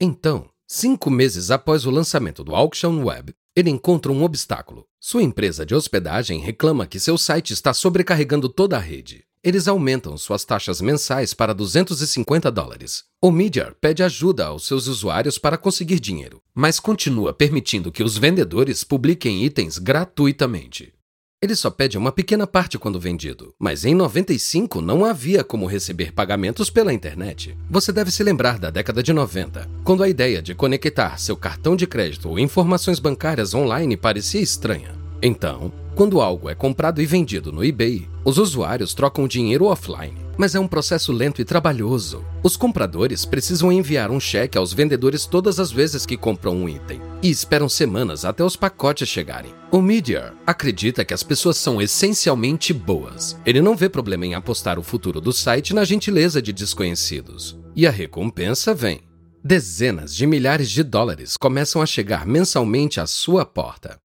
Então, 0.01 0.49
Cinco 0.71 1.09
meses 1.09 1.49
após 1.49 1.87
o 1.87 1.89
lançamento 1.89 2.43
do 2.43 2.53
Auction 2.53 3.03
Web, 3.03 3.33
ele 3.55 3.71
encontra 3.71 4.11
um 4.11 4.21
obstáculo. 4.21 4.85
Sua 4.99 5.23
empresa 5.23 5.65
de 5.65 5.73
hospedagem 5.73 6.39
reclama 6.39 6.85
que 6.85 6.99
seu 6.99 7.17
site 7.17 7.53
está 7.53 7.73
sobrecarregando 7.73 8.47
toda 8.47 8.77
a 8.77 8.79
rede. 8.79 9.25
Eles 9.41 9.69
aumentam 9.69 10.17
suas 10.17 10.43
taxas 10.43 10.81
mensais 10.81 11.33
para 11.33 11.53
250 11.53 12.51
dólares. 12.51 13.05
O 13.21 13.31
Media 13.31 13.73
pede 13.79 14.03
ajuda 14.03 14.47
aos 14.47 14.67
seus 14.67 14.87
usuários 14.87 15.37
para 15.37 15.57
conseguir 15.57 16.01
dinheiro, 16.01 16.41
mas 16.53 16.77
continua 16.77 17.33
permitindo 17.33 17.89
que 17.89 18.03
os 18.03 18.17
vendedores 18.17 18.83
publiquem 18.83 19.45
itens 19.45 19.77
gratuitamente. 19.77 20.93
Ele 21.41 21.55
só 21.55 21.69
pede 21.69 21.97
uma 21.97 22.11
pequena 22.11 22.45
parte 22.45 22.77
quando 22.77 22.99
vendido, 22.99 23.53
mas 23.57 23.85
em 23.85 23.95
95 23.95 24.81
não 24.81 25.05
havia 25.05 25.41
como 25.41 25.67
receber 25.67 26.11
pagamentos 26.11 26.69
pela 26.69 26.91
internet. 26.93 27.57
Você 27.69 27.93
deve 27.93 28.11
se 28.11 28.21
lembrar 28.21 28.59
da 28.59 28.69
década 28.69 29.01
de 29.01 29.13
90, 29.13 29.69
quando 29.85 30.03
a 30.03 30.09
ideia 30.09 30.41
de 30.41 30.53
conectar 30.53 31.17
seu 31.17 31.37
cartão 31.37 31.77
de 31.77 31.87
crédito 31.87 32.27
ou 32.27 32.37
informações 32.37 32.99
bancárias 32.99 33.53
online 33.53 33.95
parecia 33.95 34.41
estranha. 34.41 34.93
Então, 35.21 35.71
quando 35.99 36.21
algo 36.21 36.49
é 36.49 36.55
comprado 36.55 37.01
e 37.01 37.05
vendido 37.05 37.51
no 37.51 37.61
eBay, 37.61 38.07
os 38.23 38.37
usuários 38.37 38.93
trocam 38.93 39.27
dinheiro 39.27 39.65
offline, 39.65 40.15
mas 40.37 40.55
é 40.55 40.59
um 40.59 40.65
processo 40.65 41.11
lento 41.11 41.41
e 41.41 41.43
trabalhoso. 41.43 42.23
Os 42.41 42.55
compradores 42.55 43.25
precisam 43.25 43.69
enviar 43.69 44.09
um 44.09 44.17
cheque 44.17 44.57
aos 44.57 44.71
vendedores 44.71 45.25
todas 45.25 45.59
as 45.59 45.73
vezes 45.73 46.05
que 46.05 46.15
compram 46.15 46.55
um 46.55 46.69
item 46.69 47.01
e 47.21 47.29
esperam 47.29 47.67
semanas 47.67 48.23
até 48.23 48.41
os 48.41 48.55
pacotes 48.55 49.09
chegarem. 49.09 49.53
O 49.73 49.81
Media 49.81 50.33
acredita 50.47 51.03
que 51.03 51.13
as 51.13 51.21
pessoas 51.21 51.57
são 51.57 51.81
essencialmente 51.81 52.71
boas. 52.71 53.37
Ele 53.45 53.61
não 53.61 53.75
vê 53.75 53.89
problema 53.89 54.25
em 54.25 54.35
apostar 54.35 54.79
o 54.79 54.83
futuro 54.83 55.19
do 55.19 55.33
site 55.33 55.73
na 55.73 55.83
gentileza 55.83 56.41
de 56.41 56.53
desconhecidos. 56.53 57.59
E 57.75 57.85
a 57.85 57.91
recompensa 57.91 58.73
vem. 58.73 59.01
Dezenas 59.43 60.15
de 60.15 60.25
milhares 60.25 60.69
de 60.69 60.81
dólares 60.81 61.35
começam 61.35 61.81
a 61.81 61.85
chegar 61.85 62.25
mensalmente 62.25 63.01
à 63.01 63.05
sua 63.05 63.43
porta. 63.43 63.99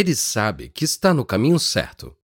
Ele 0.00 0.16
sabe 0.16 0.70
que 0.70 0.82
está 0.82 1.12
no 1.12 1.26
caminho 1.26 1.58
certo. 1.58 2.16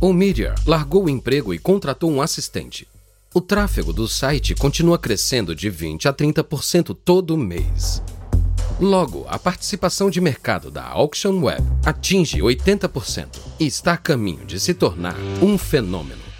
O 0.00 0.12
Media 0.12 0.56
largou 0.66 1.04
o 1.04 1.08
emprego 1.08 1.54
e 1.54 1.58
contratou 1.60 2.10
um 2.10 2.20
assistente. 2.20 2.88
O 3.32 3.40
tráfego 3.40 3.92
do 3.92 4.08
site 4.08 4.52
continua 4.52 4.98
crescendo 4.98 5.54
de 5.54 5.70
20 5.70 6.08
a 6.08 6.12
30% 6.12 6.96
todo 7.04 7.38
mês. 7.38 8.02
Logo, 8.80 9.24
a 9.28 9.38
participação 9.38 10.10
de 10.10 10.20
mercado 10.20 10.68
da 10.68 10.84
Auction 10.84 11.44
Web 11.44 11.62
atinge 11.86 12.40
80% 12.40 13.28
e 13.60 13.64
está 13.64 13.92
a 13.92 13.96
caminho 13.96 14.44
de 14.44 14.58
se 14.58 14.74
tornar 14.74 15.14
um 15.40 15.56
fenômeno. 15.56 16.31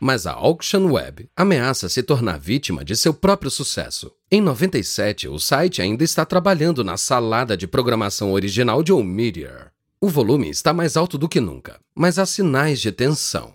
Mas 0.00 0.26
a 0.26 0.32
Auction 0.32 0.92
Web 0.92 1.28
ameaça 1.36 1.88
se 1.88 2.02
tornar 2.02 2.38
vítima 2.38 2.84
de 2.84 2.96
seu 2.96 3.12
próprio 3.12 3.50
sucesso. 3.50 4.12
Em 4.30 4.40
97, 4.40 5.28
o 5.28 5.38
site 5.38 5.82
ainda 5.82 6.04
está 6.04 6.24
trabalhando 6.24 6.84
na 6.84 6.96
salada 6.96 7.56
de 7.56 7.66
programação 7.66 8.32
original 8.32 8.82
de 8.82 8.92
Omidyar. 8.92 9.72
O 10.00 10.08
volume 10.08 10.48
está 10.48 10.72
mais 10.72 10.96
alto 10.96 11.18
do 11.18 11.28
que 11.28 11.40
nunca, 11.40 11.80
mas 11.94 12.18
há 12.18 12.26
sinais 12.26 12.80
de 12.80 12.92
tensão. 12.92 13.54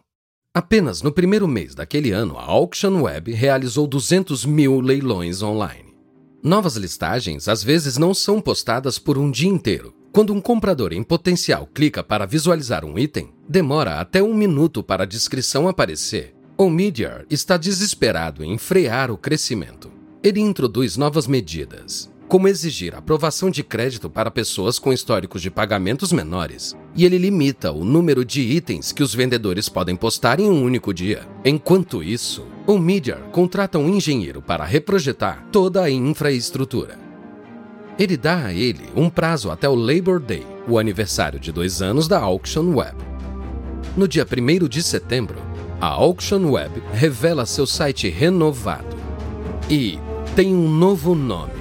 Apenas 0.53 1.01
no 1.01 1.12
primeiro 1.12 1.47
mês 1.47 1.73
daquele 1.73 2.12
ano, 2.12 2.38
a 2.38 2.43
Auction 2.43 3.01
Web 3.03 3.31
realizou 3.31 3.88
200 3.88 4.45
mil 4.45 4.81
leilões 4.81 5.41
online. 5.41 5.95
Novas 6.43 6.75
listagens 6.75 7.47
às 7.47 7.63
vezes 7.63 7.97
não 7.97 8.13
são 8.13 8.41
postadas 8.41 9.00
por 9.00 9.17
um 9.17 9.31
dia 9.31 9.50
inteiro. 9.50 9.95
Quando 10.13 10.32
um 10.32 10.39
comprador 10.39 10.93
em 10.93 11.01
potencial 11.01 11.67
clica 11.74 12.03
para 12.03 12.27
visualizar 12.27 12.86
um 12.86 13.00
item, 13.00 13.34
demora 13.50 14.00
até 14.00 14.22
um 14.22 14.32
minuto 14.32 14.84
para 14.84 15.01
a 15.01 15.08
descrição 15.08 15.67
aparecer. 15.67 16.36
O 16.55 16.70
Media 16.70 17.25
está 17.32 17.58
desesperado 17.58 18.43
em 18.43 18.55
frear 18.60 19.10
o 19.10 19.17
crescimento. 19.17 19.91
Ele 20.22 20.39
introduz 20.39 20.98
novas 20.98 21.25
medidas, 21.25 22.12
como 22.27 22.48
exigir 22.48 22.93
aprovação 22.93 23.50
de 23.50 23.63
crédito 23.63 24.08
para 24.08 24.29
pessoas 24.29 24.77
com 24.77 24.93
históricos 24.93 25.41
de 25.41 25.50
pagamentos 25.50 26.12
menores, 26.12 26.77
e 26.96 27.05
ele 27.05 27.17
limita 27.17 27.72
o 27.72 27.84
número 27.84 28.24
de 28.24 28.41
itens 28.41 28.91
que 28.91 29.01
os 29.01 29.15
vendedores 29.15 29.67
podem 29.67 29.96
postar 29.96 30.39
em 30.39 30.48
um 30.48 30.63
único 30.63 30.93
dia. 30.93 31.27
Enquanto 31.43 32.03
isso, 32.03 32.46
o 32.67 32.77
Media 32.77 33.15
contrata 33.32 33.79
um 33.79 33.89
engenheiro 33.89 34.43
para 34.43 34.63
reprojetar 34.63 35.48
toda 35.51 35.82
a 35.82 35.89
infraestrutura. 35.89 37.02
Ele 37.97 38.17
dá 38.17 38.45
a 38.45 38.53
ele 38.53 38.89
um 38.95 39.07
prazo 39.07 39.51
até 39.51 39.69
o 39.69 39.75
Labor 39.75 40.19
Day, 40.19 40.45
o 40.67 40.79
aniversário 40.79 41.39
de 41.39 41.51
dois 41.51 41.81
anos 41.81 42.07
da 42.07 42.19
Auction 42.19 42.75
Web. 42.75 42.97
No 43.95 44.07
dia 44.07 44.25
1 44.25 44.67
de 44.67 44.81
setembro, 44.81 45.38
a 45.79 45.88
Auction 45.88 46.51
Web 46.51 46.81
revela 46.91 47.45
seu 47.45 47.67
site 47.67 48.09
renovado 48.09 48.97
e 49.69 50.00
tem 50.35 50.55
um 50.55 50.67
novo 50.67 51.13
nome 51.13 51.53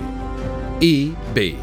eBay. 0.80 1.58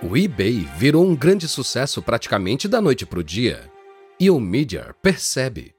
O 0.00 0.16
eBay 0.16 0.66
virou 0.76 1.04
um 1.04 1.16
grande 1.16 1.48
sucesso 1.48 2.00
praticamente 2.00 2.68
da 2.68 2.80
noite 2.80 3.04
para 3.04 3.18
o 3.18 3.24
dia. 3.24 3.77
E 4.20 4.30
o 4.30 4.40
Media 4.40 4.92
percebe 5.00 5.72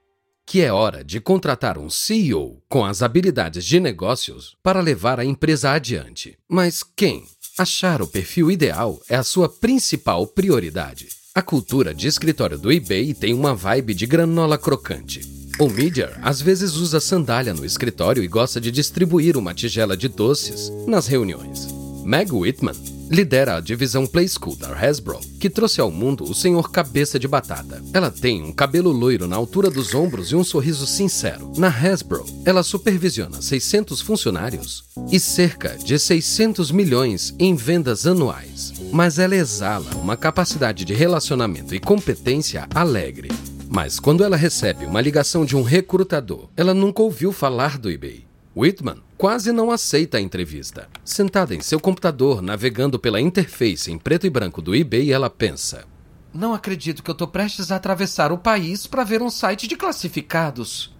que 0.46 0.62
é 0.62 0.72
hora 0.72 1.04
de 1.04 1.20
contratar 1.20 1.76
um 1.76 1.90
CEO 1.90 2.62
com 2.70 2.84
as 2.84 3.02
habilidades 3.02 3.64
de 3.64 3.78
negócios 3.78 4.56
para 4.62 4.80
levar 4.80 5.20
a 5.20 5.24
empresa 5.24 5.72
adiante. 5.72 6.38
Mas 6.48 6.82
quem? 6.82 7.24
Achar 7.58 8.00
o 8.00 8.06
perfil 8.06 8.50
ideal 8.50 8.98
é 9.10 9.14
a 9.14 9.22
sua 9.22 9.46
principal 9.46 10.26
prioridade. 10.26 11.08
A 11.34 11.42
cultura 11.42 11.94
de 11.94 12.08
escritório 12.08 12.58
do 12.58 12.72
eBay 12.72 13.12
tem 13.12 13.34
uma 13.34 13.54
vibe 13.54 13.92
de 13.92 14.06
granola 14.06 14.56
crocante. 14.56 15.20
O 15.58 15.68
Media 15.68 16.18
às 16.22 16.40
vezes 16.40 16.76
usa 16.76 16.98
sandália 16.98 17.52
no 17.52 17.64
escritório 17.64 18.24
e 18.24 18.28
gosta 18.28 18.58
de 18.58 18.70
distribuir 18.70 19.36
uma 19.36 19.52
tigela 19.52 19.94
de 19.94 20.08
doces 20.08 20.72
nas 20.86 21.06
reuniões. 21.06 21.68
Meg 22.04 22.32
Whitman 22.32 22.74
lidera 23.10 23.56
a 23.56 23.60
divisão 23.60 24.06
Play 24.06 24.28
School 24.28 24.56
da 24.56 24.68
Hasbro, 24.72 25.18
que 25.40 25.50
trouxe 25.50 25.80
ao 25.80 25.90
mundo 25.90 26.24
o 26.24 26.34
senhor 26.34 26.70
cabeça 26.70 27.18
de 27.18 27.26
batata. 27.26 27.82
Ela 27.92 28.10
tem 28.10 28.42
um 28.42 28.52
cabelo 28.52 28.92
loiro 28.92 29.26
na 29.26 29.36
altura 29.36 29.68
dos 29.68 29.94
ombros 29.94 30.30
e 30.30 30.36
um 30.36 30.44
sorriso 30.44 30.86
sincero. 30.86 31.52
Na 31.56 31.68
Hasbro, 31.68 32.24
ela 32.44 32.62
supervisiona 32.62 33.42
600 33.42 34.00
funcionários 34.00 34.84
e 35.10 35.18
cerca 35.18 35.76
de 35.76 35.98
600 35.98 36.70
milhões 36.70 37.34
em 37.38 37.54
vendas 37.54 38.06
anuais 38.06 38.72
mas 38.92 39.18
ela 39.18 39.36
exala 39.36 39.94
uma 39.96 40.16
capacidade 40.16 40.84
de 40.84 40.94
relacionamento 40.94 41.74
e 41.74 41.80
competência 41.80 42.66
alegre. 42.74 43.30
Mas 43.68 44.00
quando 44.00 44.24
ela 44.24 44.36
recebe 44.36 44.84
uma 44.84 45.00
ligação 45.00 45.44
de 45.44 45.56
um 45.56 45.62
recrutador, 45.62 46.48
ela 46.56 46.74
nunca 46.74 47.02
ouviu 47.02 47.30
falar 47.30 47.78
do 47.78 47.90
eBay. 47.90 48.24
Whitman 48.56 48.96
quase 49.20 49.52
não 49.52 49.70
aceita 49.70 50.16
a 50.16 50.20
entrevista. 50.20 50.88
Sentada 51.04 51.54
em 51.54 51.60
seu 51.60 51.78
computador, 51.78 52.40
navegando 52.40 52.98
pela 52.98 53.20
interface 53.20 53.92
em 53.92 53.98
preto 53.98 54.26
e 54.26 54.30
branco 54.30 54.62
do 54.62 54.74
eBay, 54.74 55.12
ela 55.12 55.28
pensa: 55.28 55.84
Não 56.32 56.54
acredito 56.54 57.02
que 57.02 57.10
eu 57.10 57.12
estou 57.12 57.28
prestes 57.28 57.70
a 57.70 57.76
atravessar 57.76 58.32
o 58.32 58.38
país 58.38 58.86
para 58.86 59.04
ver 59.04 59.20
um 59.20 59.28
site 59.28 59.68
de 59.68 59.76
classificados. 59.76 60.96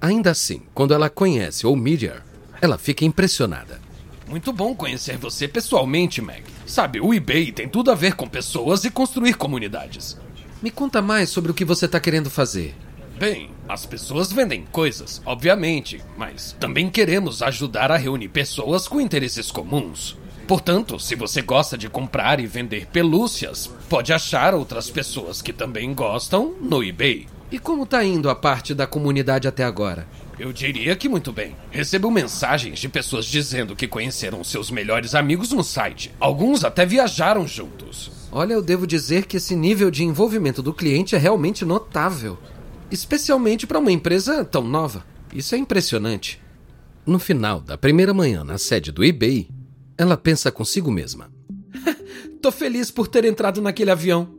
Ainda 0.00 0.32
assim, 0.32 0.62
quando 0.74 0.92
ela 0.92 1.08
conhece 1.08 1.64
o 1.64 1.76
Media, 1.76 2.24
ela 2.60 2.76
fica 2.76 3.04
impressionada. 3.04 3.80
Muito 4.28 4.52
bom 4.52 4.74
conhecer 4.74 5.16
você 5.16 5.46
pessoalmente, 5.46 6.20
Meg. 6.20 6.42
Sabe, 6.66 7.00
o 7.00 7.14
eBay 7.14 7.52
tem 7.52 7.68
tudo 7.68 7.92
a 7.92 7.94
ver 7.94 8.16
com 8.16 8.26
pessoas 8.26 8.82
e 8.82 8.90
construir 8.90 9.34
comunidades. 9.34 10.18
Me 10.60 10.72
conta 10.72 11.00
mais 11.00 11.30
sobre 11.30 11.52
o 11.52 11.54
que 11.54 11.64
você 11.64 11.86
está 11.86 12.00
querendo 12.00 12.28
fazer. 12.28 12.74
Bem, 13.18 13.50
as 13.68 13.86
pessoas 13.86 14.32
vendem 14.32 14.66
coisas, 14.72 15.22
obviamente, 15.24 16.02
mas 16.16 16.54
também 16.58 16.90
queremos 16.90 17.42
ajudar 17.42 17.92
a 17.92 17.96
reunir 17.96 18.28
pessoas 18.28 18.88
com 18.88 19.00
interesses 19.00 19.50
comuns. 19.52 20.16
Portanto, 20.48 20.98
se 20.98 21.14
você 21.14 21.40
gosta 21.40 21.78
de 21.78 21.88
comprar 21.88 22.40
e 22.40 22.46
vender 22.46 22.86
pelúcias, 22.86 23.70
pode 23.88 24.12
achar 24.12 24.52
outras 24.52 24.90
pessoas 24.90 25.40
que 25.40 25.52
também 25.52 25.94
gostam 25.94 26.54
no 26.60 26.82
eBay. 26.82 27.26
E 27.50 27.58
como 27.58 27.84
está 27.84 28.04
indo 28.04 28.28
a 28.28 28.34
parte 28.34 28.74
da 28.74 28.86
comunidade 28.86 29.46
até 29.46 29.64
agora? 29.64 30.06
Eu 30.38 30.52
diria 30.52 30.96
que 30.96 31.08
muito 31.08 31.32
bem. 31.32 31.54
Recebo 31.70 32.10
mensagens 32.10 32.80
de 32.80 32.88
pessoas 32.88 33.26
dizendo 33.26 33.76
que 33.76 33.86
conheceram 33.86 34.42
seus 34.42 34.70
melhores 34.70 35.14
amigos 35.14 35.52
no 35.52 35.62
site. 35.62 36.12
Alguns 36.18 36.64
até 36.64 36.84
viajaram 36.84 37.46
juntos. 37.46 38.10
Olha, 38.32 38.54
eu 38.54 38.60
devo 38.60 38.86
dizer 38.86 39.26
que 39.26 39.36
esse 39.36 39.54
nível 39.54 39.90
de 39.92 40.02
envolvimento 40.02 40.60
do 40.60 40.74
cliente 40.74 41.14
é 41.14 41.18
realmente 41.18 41.64
notável. 41.64 42.36
Especialmente 42.90 43.66
para 43.66 43.78
uma 43.78 43.92
empresa 43.92 44.44
tão 44.44 44.62
nova. 44.62 45.04
Isso 45.34 45.54
é 45.54 45.58
impressionante. 45.58 46.40
No 47.06 47.18
final 47.18 47.60
da 47.60 47.76
primeira 47.76 48.14
manhã 48.14 48.44
na 48.44 48.56
sede 48.56 48.90
do 48.90 49.04
eBay, 49.04 49.48
ela 49.98 50.16
pensa 50.16 50.50
consigo 50.50 50.90
mesma: 50.90 51.30
Tô 52.40 52.50
feliz 52.52 52.90
por 52.90 53.08
ter 53.08 53.24
entrado 53.24 53.60
naquele 53.60 53.90
avião. 53.90 54.38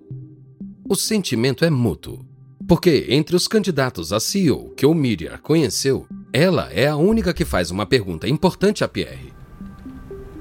O 0.87 0.95
sentimento 0.95 1.65
é 1.65 1.69
mútuo. 1.69 2.25
Porque 2.67 3.05
entre 3.09 3.35
os 3.35 3.47
candidatos 3.47 4.11
a 4.11 4.19
CEO 4.19 4.71
que 4.75 4.85
o 4.85 4.93
Media 4.93 5.37
conheceu, 5.37 6.07
ela 6.33 6.71
é 6.71 6.87
a 6.87 6.95
única 6.95 7.33
que 7.33 7.45
faz 7.45 7.69
uma 7.69 7.85
pergunta 7.85 8.27
importante 8.27 8.83
a 8.83 8.87
Pierre. 8.87 9.33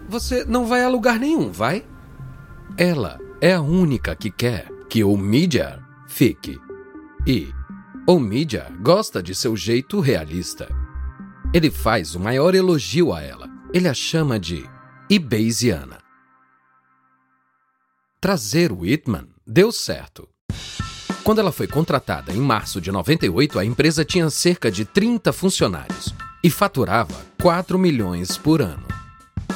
Você 0.09 0.45
não 0.45 0.65
vai 0.65 0.83
a 0.83 0.89
lugar 0.89 1.19
nenhum, 1.19 1.51
vai? 1.51 1.85
Ela 2.79 3.19
é 3.41 3.53
a 3.53 3.61
única 3.61 4.17
que 4.17 4.31
quer 4.31 4.69
que 4.89 5.05
o 5.05 5.17
mídia 5.17 5.83
fique. 6.07 6.59
E 7.27 7.49
o 8.07 8.19
mídia 8.19 8.71
gosta 8.83 9.23
de 9.23 9.35
seu 9.35 9.57
jeito 9.57 9.99
realista. 9.99 10.69
Ele 11.55 11.71
faz 11.71 12.15
o 12.15 12.21
maior 12.21 12.55
elogio 12.55 13.15
a 13.15 13.23
ela. 13.23 13.49
Ele 13.73 13.89
a 13.89 13.95
chama 13.95 14.39
de 14.39 14.69
Ibeiziana. 15.09 15.99
Trazer 18.21 18.73
Whitman 18.73 19.27
deu 19.47 19.73
certo. 19.73 20.29
Quando 21.23 21.39
ela 21.39 21.51
foi 21.51 21.67
contratada 21.67 22.31
em 22.33 22.41
março 22.41 22.79
de 22.79 22.93
98, 22.93 23.59
a 23.59 23.65
empresa 23.65 24.05
tinha 24.05 24.29
cerca 24.29 24.71
de 24.71 24.85
30 24.85 25.33
funcionários 25.33 26.15
e 26.43 26.51
faturava 26.51 27.15
4 27.41 27.79
milhões 27.79 28.37
por 28.37 28.61
ano. 28.61 28.87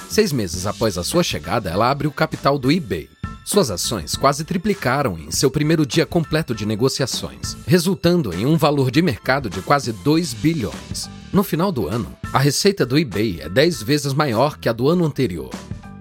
Seis 0.08 0.32
meses 0.32 0.66
após 0.66 0.96
a 0.96 1.04
sua 1.04 1.22
chegada, 1.22 1.68
ela 1.68 1.90
abre 1.90 2.06
o 2.06 2.12
capital 2.12 2.58
do 2.58 2.72
eBay. 2.72 3.17
Suas 3.48 3.70
ações 3.70 4.14
quase 4.14 4.44
triplicaram 4.44 5.18
em 5.18 5.30
seu 5.30 5.50
primeiro 5.50 5.86
dia 5.86 6.04
completo 6.04 6.54
de 6.54 6.66
negociações, 6.66 7.56
resultando 7.66 8.34
em 8.34 8.44
um 8.44 8.58
valor 8.58 8.90
de 8.90 9.00
mercado 9.00 9.48
de 9.48 9.62
quase 9.62 9.90
2 9.90 10.34
bilhões. 10.34 11.08
No 11.32 11.42
final 11.42 11.72
do 11.72 11.88
ano, 11.88 12.14
a 12.30 12.38
receita 12.38 12.84
do 12.84 12.98
eBay 12.98 13.40
é 13.40 13.48
10 13.48 13.82
vezes 13.82 14.12
maior 14.12 14.58
que 14.58 14.68
a 14.68 14.72
do 14.74 14.86
ano 14.86 15.02
anterior. 15.02 15.48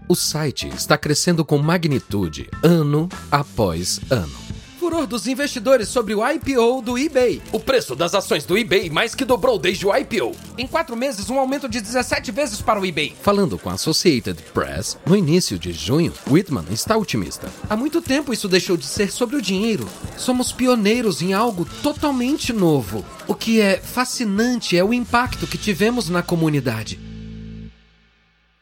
O 0.09 0.13
site 0.13 0.67
está 0.67 0.97
crescendo 0.97 1.45
com 1.45 1.57
magnitude 1.57 2.49
ano 2.61 3.07
após 3.31 4.01
ano 4.09 4.46
furor 4.87 5.05
dos 5.05 5.27
investidores 5.27 5.89
sobre 5.89 6.15
o 6.15 6.25
IPO 6.25 6.81
do 6.81 6.97
eBay. 6.97 7.41
O 7.51 7.59
preço 7.59 7.93
das 7.93 8.15
ações 8.15 8.45
do 8.45 8.57
eBay 8.57 8.89
mais 8.89 9.13
que 9.13 9.25
dobrou 9.25 9.59
desde 9.59 9.85
o 9.85 9.93
IPO. 9.93 10.33
Em 10.57 10.65
quatro 10.65 10.95
meses, 10.95 11.29
um 11.29 11.37
aumento 11.37 11.67
de 11.67 11.81
17 11.81 12.31
vezes 12.31 12.61
para 12.61 12.79
o 12.79 12.85
eBay. 12.85 13.13
Falando 13.21 13.59
com 13.59 13.69
a 13.69 13.73
Associated 13.73 14.41
Press, 14.53 14.97
no 15.05 15.13
início 15.13 15.59
de 15.59 15.73
junho, 15.73 16.13
Whitman 16.31 16.63
está 16.71 16.95
otimista. 16.95 17.51
Há 17.69 17.75
muito 17.75 18.01
tempo 18.01 18.31
isso 18.31 18.47
deixou 18.47 18.77
de 18.77 18.85
ser 18.85 19.11
sobre 19.11 19.35
o 19.35 19.41
dinheiro. 19.41 19.85
Somos 20.15 20.53
pioneiros 20.53 21.21
em 21.21 21.33
algo 21.33 21.67
totalmente 21.83 22.53
novo. 22.53 23.05
O 23.27 23.35
que 23.35 23.59
é 23.59 23.81
fascinante 23.81 24.77
é 24.77 24.85
o 24.85 24.93
impacto 24.93 25.45
que 25.47 25.57
tivemos 25.57 26.07
na 26.07 26.23
comunidade. 26.23 26.97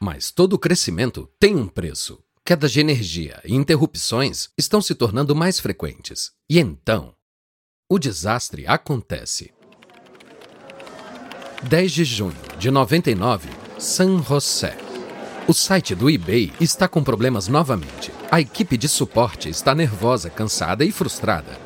Mas 0.02 0.32
todo 0.32 0.58
crescimento 0.58 1.30
tem 1.40 1.56
um 1.56 1.68
preço. 1.68 2.25
Quedas 2.48 2.72
de 2.72 2.80
energia 2.80 3.42
e 3.44 3.56
interrupções 3.56 4.50
estão 4.56 4.80
se 4.80 4.94
tornando 4.94 5.36
mais 5.36 5.60
frequentes. 5.60 6.30
E 6.48 6.60
então, 6.60 7.16
o 7.90 7.98
desastre 7.98 8.68
acontece. 8.68 9.52
10 11.64 11.92
de 11.92 12.06
junho 12.06 12.38
de 12.60 12.70
99, 12.70 13.50
San 13.80 14.22
José. 14.22 14.78
O 15.48 15.56
site 15.56 15.96
do 15.96 16.08
eBay 16.08 16.54
está 16.62 16.88
com 16.88 17.04
problemas 17.04 17.48
novamente. 17.48 18.12
A 18.30 18.40
equipe 18.40 18.78
de 18.78 18.88
suporte 18.88 19.50
está 19.50 19.74
nervosa, 19.74 20.30
cansada 20.30 20.86
e 20.86 20.92
frustrada. 20.92 21.60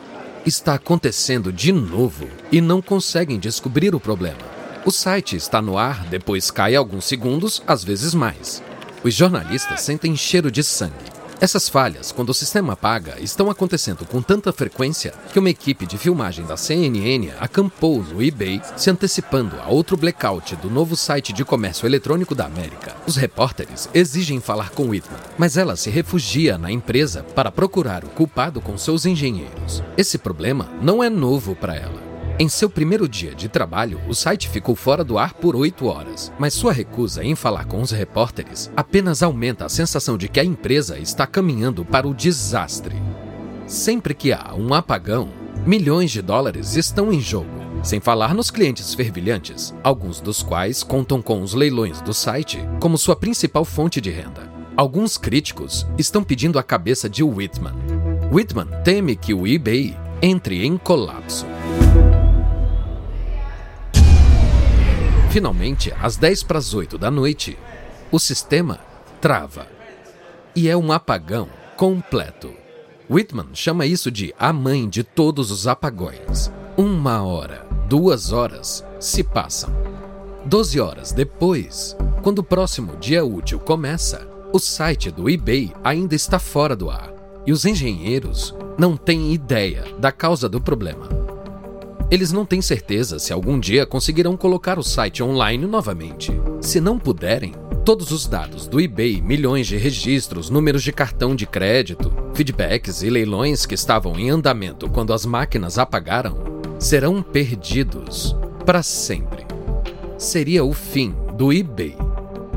Está 0.45 0.75
acontecendo 0.75 1.51
de 1.51 1.73
novo 1.73 2.25
e 2.49 2.61
não 2.61 2.81
conseguem 2.81 3.37
descobrir 3.37 3.93
o 3.93 3.99
problema. 3.99 4.39
O 4.85 4.91
site 4.91 5.35
está 5.35 5.61
no 5.61 5.77
ar, 5.77 6.05
depois 6.05 6.49
cai 6.49 6.73
alguns 6.73 7.03
segundos, 7.03 7.61
às 7.67 7.83
vezes 7.83 8.13
mais. 8.13 8.63
Os 9.01 9.13
jornalistas 9.13 9.81
sentem 9.81 10.15
cheiro 10.15 10.51
de 10.51 10.61
sangue. 10.61 11.19
Essas 11.41 11.69
falhas, 11.69 12.11
quando 12.11 12.31
o 12.31 12.33
sistema 12.33 12.73
apaga, 12.73 13.15
estão 13.21 13.49
acontecendo 13.49 14.05
com 14.05 14.21
tanta 14.21 14.51
frequência 14.51 15.13
que 15.31 15.39
uma 15.39 15.49
equipe 15.49 15.85
de 15.85 15.97
filmagem 15.97 16.45
da 16.45 16.57
CNN 16.57 17.31
acampou 17.39 18.03
no 18.03 18.21
eBay, 18.21 18.61
se 18.75 18.89
antecipando 18.89 19.55
a 19.61 19.69
outro 19.69 19.95
blackout 19.95 20.57
do 20.57 20.69
novo 20.69 20.97
site 20.97 21.31
de 21.31 21.45
comércio 21.45 21.85
eletrônico 21.85 22.35
da 22.35 22.45
América. 22.45 22.93
Os 23.07 23.15
repórteres 23.15 23.89
exigem 23.93 24.41
falar 24.41 24.71
com 24.71 24.89
Whitman, 24.89 25.21
mas 25.37 25.55
ela 25.55 25.77
se 25.77 25.89
refugia 25.89 26.57
na 26.57 26.69
empresa 26.69 27.23
para 27.23 27.53
procurar 27.53 28.03
o 28.03 28.09
culpado 28.09 28.59
com 28.59 28.77
seus 28.77 29.05
engenheiros. 29.05 29.81
Esse 29.95 30.17
problema 30.17 30.69
não 30.81 31.01
é 31.01 31.09
novo 31.09 31.55
para 31.55 31.73
ela. 31.73 32.08
Em 32.41 32.47
seu 32.47 32.69
primeiro 32.69 33.05
dia 33.05 33.35
de 33.35 33.49
trabalho, 33.49 33.99
o 34.07 34.15
site 34.15 34.47
ficou 34.47 34.73
fora 34.73 35.03
do 35.03 35.17
ar 35.17 35.33
por 35.33 35.57
oito 35.57 35.87
horas, 35.87 36.31
mas 36.39 36.53
sua 36.53 36.71
recusa 36.71 37.21
em 37.21 37.35
falar 37.35 37.65
com 37.65 37.81
os 37.81 37.91
repórteres 37.91 38.71
apenas 38.77 39.21
aumenta 39.21 39.65
a 39.65 39.69
sensação 39.69 40.17
de 40.17 40.29
que 40.29 40.39
a 40.39 40.43
empresa 40.45 40.97
está 40.97 41.27
caminhando 41.27 41.83
para 41.83 42.07
o 42.07 42.13
desastre. 42.13 42.95
Sempre 43.67 44.13
que 44.13 44.31
há 44.31 44.55
um 44.55 44.73
apagão, 44.73 45.27
milhões 45.65 46.11
de 46.11 46.21
dólares 46.21 46.77
estão 46.77 47.11
em 47.11 47.19
jogo. 47.19 47.49
Sem 47.83 47.99
falar 47.99 48.33
nos 48.33 48.49
clientes 48.49 48.93
fervilhantes, 48.93 49.75
alguns 49.83 50.21
dos 50.21 50.41
quais 50.41 50.81
contam 50.81 51.21
com 51.21 51.41
os 51.41 51.53
leilões 51.53 51.99
do 51.99 52.13
site 52.13 52.57
como 52.79 52.97
sua 52.97 53.17
principal 53.17 53.65
fonte 53.65 53.99
de 53.99 54.11
renda. 54.11 54.49
Alguns 54.77 55.17
críticos 55.17 55.85
estão 55.97 56.23
pedindo 56.23 56.57
a 56.57 56.63
cabeça 56.63 57.09
de 57.09 57.21
Whitman. 57.21 57.75
Whitman 58.31 58.67
teme 58.85 59.17
que 59.17 59.33
o 59.33 59.45
eBay 59.45 59.93
entre 60.21 60.65
em 60.65 60.77
colapso. 60.77 61.45
Finalmente, 65.29 65.93
às 66.01 66.17
10 66.17 66.43
para 66.43 66.57
as 66.57 66.73
8 66.73 66.97
da 66.97 67.11
noite, 67.11 67.57
o 68.11 68.17
sistema 68.17 68.79
trava. 69.21 69.67
E 70.55 70.67
é 70.67 70.75
um 70.75 70.91
apagão 70.91 71.47
completo. 71.77 72.51
Whitman 73.07 73.49
chama 73.53 73.85
isso 73.85 74.09
de 74.09 74.33
a 74.39 74.51
mãe 74.51 74.89
de 74.89 75.03
todos 75.03 75.51
os 75.51 75.67
apagões. 75.67 76.51
Uma 76.75 77.23
hora, 77.23 77.65
duas 77.87 78.31
horas 78.31 78.83
se 78.99 79.23
passam. 79.23 79.69
Doze 80.45 80.79
horas 80.79 81.11
depois, 81.11 81.95
quando 82.23 82.39
o 82.39 82.43
próximo 82.43 82.97
dia 82.97 83.23
útil 83.23 83.59
começa, 83.59 84.27
o 84.51 84.57
site 84.57 85.11
do 85.11 85.29
eBay 85.29 85.71
ainda 85.83 86.15
está 86.15 86.39
fora 86.39 86.75
do 86.75 86.89
ar 86.89 87.13
e 87.45 87.51
os 87.51 87.65
engenheiros 87.65 88.55
não 88.79 88.97
têm 88.97 89.31
ideia 89.31 89.85
da 89.99 90.11
causa 90.11 90.49
do 90.49 90.59
problema. 90.59 91.18
Eles 92.11 92.31
não 92.31 92.43
têm 92.43 92.59
certeza 92.59 93.19
se 93.19 93.31
algum 93.31 93.59
dia 93.59 93.85
conseguirão 93.85 94.35
colocar 94.35 94.79
o 94.79 94.83
site 94.83 95.21
online 95.21 95.67
novamente. 95.67 96.31
Se 96.59 96.81
não 96.81 96.97
puderem, 96.97 97.53
todos 97.85 98.09
os 98.09 98.25
dados 98.25 98.67
do 98.67 98.81
eBay, 98.81 99.21
milhões 99.21 99.67
de 99.67 99.77
registros, 99.77 100.49
números 100.49 100.81
de 100.81 100.91
cartão 100.91 101.35
de 101.35 101.45
crédito, 101.45 102.11
feedbacks 102.33 103.03
e 103.03 103.11
leilões 103.11 103.67
que 103.67 103.75
estavam 103.75 104.17
em 104.17 104.31
andamento 104.31 104.89
quando 104.89 105.13
as 105.13 105.23
máquinas 105.23 105.77
apagaram, 105.77 106.35
serão 106.79 107.21
perdidos 107.21 108.35
para 108.65 108.81
sempre. 108.81 109.45
Seria 110.17 110.63
o 110.63 110.73
fim 110.73 111.13
do 111.37 111.53
eBay. 111.53 111.95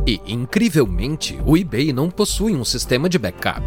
E, 0.06 0.18
incrivelmente, 0.26 1.38
o 1.44 1.58
eBay 1.58 1.92
não 1.92 2.10
possui 2.10 2.54
um 2.54 2.64
sistema 2.64 3.06
de 3.06 3.18
backup. 3.18 3.62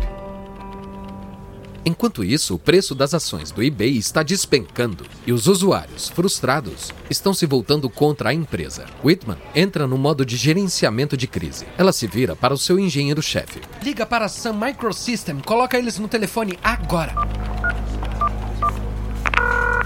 Enquanto 1.88 2.24
isso, 2.24 2.56
o 2.56 2.60
preço 2.60 2.96
das 2.96 3.14
ações 3.14 3.52
do 3.52 3.62
eBay 3.62 3.96
está 3.96 4.24
despencando 4.24 5.06
e 5.28 5.32
os 5.32 5.46
usuários, 5.46 6.10
frustrados, 6.10 6.92
estão 7.12 7.32
se 7.32 7.46
voltando 7.46 7.88
contra 7.92 8.30
a 8.30 8.34
empresa. 8.34 8.88
Whitman 9.04 9.38
entra 9.54 9.86
no 9.86 9.96
modo 9.96 10.26
de 10.26 10.36
gerenciamento 10.36 11.16
de 11.16 11.28
crise. 11.28 11.68
Ela 11.78 11.94
se 11.94 12.08
vira 12.08 12.36
para 12.36 12.56
o 12.56 12.58
seu 12.58 12.80
engenheiro-chefe. 12.80 13.62
Liga 13.84 14.04
para 14.04 14.26
a 14.26 14.30
Sun 14.30 14.54
Microsystem, 14.54 15.40
coloca 15.42 15.78
eles 15.78 16.00
no 16.00 16.08
telefone 16.08 16.58
agora. 16.64 17.14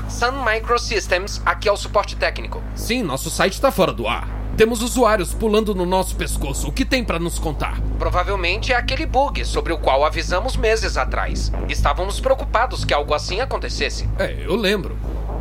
Sun 0.08 0.46
Microsystems, 0.46 1.42
aqui 1.46 1.68
é 1.68 1.72
o 1.72 1.78
suporte 1.78 2.16
técnico. 2.16 2.64
Sim, 2.76 3.04
nosso 3.04 3.30
site 3.30 3.54
está 3.54 3.72
fora 3.72 3.92
do 3.92 4.08
ar. 4.08 4.39
Temos 4.60 4.82
usuários 4.82 5.34
pulando 5.34 5.74
no 5.74 5.86
nosso 5.86 6.18
pescoço. 6.18 6.68
O 6.68 6.72
que 6.74 6.84
tem 6.84 7.02
para 7.02 7.18
nos 7.18 7.40
contar? 7.40 7.80
Provavelmente 7.98 8.74
é 8.74 8.76
aquele 8.76 9.06
bug 9.06 9.46
sobre 9.46 9.72
o 9.72 9.78
qual 9.78 10.04
avisamos 10.04 10.58
meses 10.58 10.98
atrás. 10.98 11.50
Estávamos 11.70 12.20
preocupados 12.20 12.84
que 12.84 12.94
algo 12.94 13.14
assim 13.14 13.40
acontecesse. 13.40 14.10
É, 14.20 14.44
eu 14.46 14.58
lembro. 14.58 14.98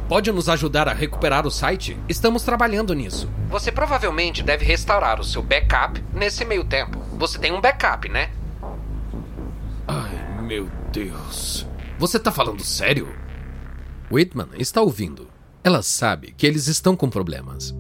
Pode 0.09 0.31
nos 0.31 0.49
ajudar 0.49 0.87
a 0.87 0.93
recuperar 0.93 1.49
o 1.49 1.51
site? 1.51 1.99
Estamos 2.09 2.45
trabalhando 2.45 2.95
nisso. 2.95 3.29
Você 3.51 3.73
provavelmente 3.73 4.41
deve 4.41 4.65
restaurar 4.65 5.19
o 5.19 5.25
seu 5.25 5.43
backup 5.43 6.01
nesse 6.15 6.45
meio 6.45 6.63
tempo. 6.63 7.01
Você 7.19 7.41
tem 7.41 7.51
um 7.51 7.61
backup, 7.61 8.09
né? 8.09 8.31
Ai, 9.89 10.43
meu 10.43 10.71
Deus. 10.93 11.67
Você 11.99 12.21
tá 12.21 12.31
falando 12.31 12.63
sério? 12.63 13.09
Whitman 14.13 14.51
está 14.61 14.81
ouvindo. 14.81 15.29
Ela 15.65 15.83
sabe 15.83 16.33
que 16.37 16.47
eles 16.47 16.69
estão 16.69 16.95
com 16.95 17.11
problemas. 17.11 17.75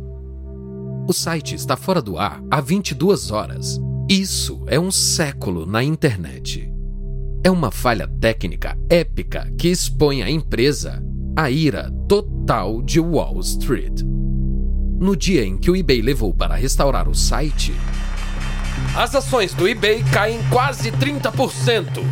O 1.08 1.12
site 1.14 1.54
está 1.54 1.74
fora 1.74 2.02
do 2.02 2.18
ar 2.18 2.38
há 2.50 2.60
22 2.60 3.30
horas. 3.30 3.80
Isso 4.10 4.62
é 4.66 4.78
um 4.78 4.90
século 4.90 5.64
na 5.64 5.82
internet. 5.82 6.70
É 7.42 7.50
uma 7.50 7.70
falha 7.70 8.06
técnica 8.20 8.78
épica 8.90 9.50
que 9.56 9.68
expõe 9.68 10.22
a 10.22 10.30
empresa 10.30 11.02
à 11.34 11.50
ira 11.50 11.90
total 12.06 12.82
de 12.82 13.00
Wall 13.00 13.40
Street. 13.40 14.02
No 15.00 15.16
dia 15.16 15.46
em 15.46 15.56
que 15.56 15.70
o 15.70 15.76
eBay 15.76 16.02
levou 16.02 16.34
para 16.34 16.56
restaurar 16.56 17.08
o 17.08 17.14
site, 17.14 17.72
as 18.94 19.14
ações 19.14 19.54
do 19.54 19.66
eBay 19.66 20.04
caem 20.12 20.40
quase 20.50 20.92
30%. 20.92 22.02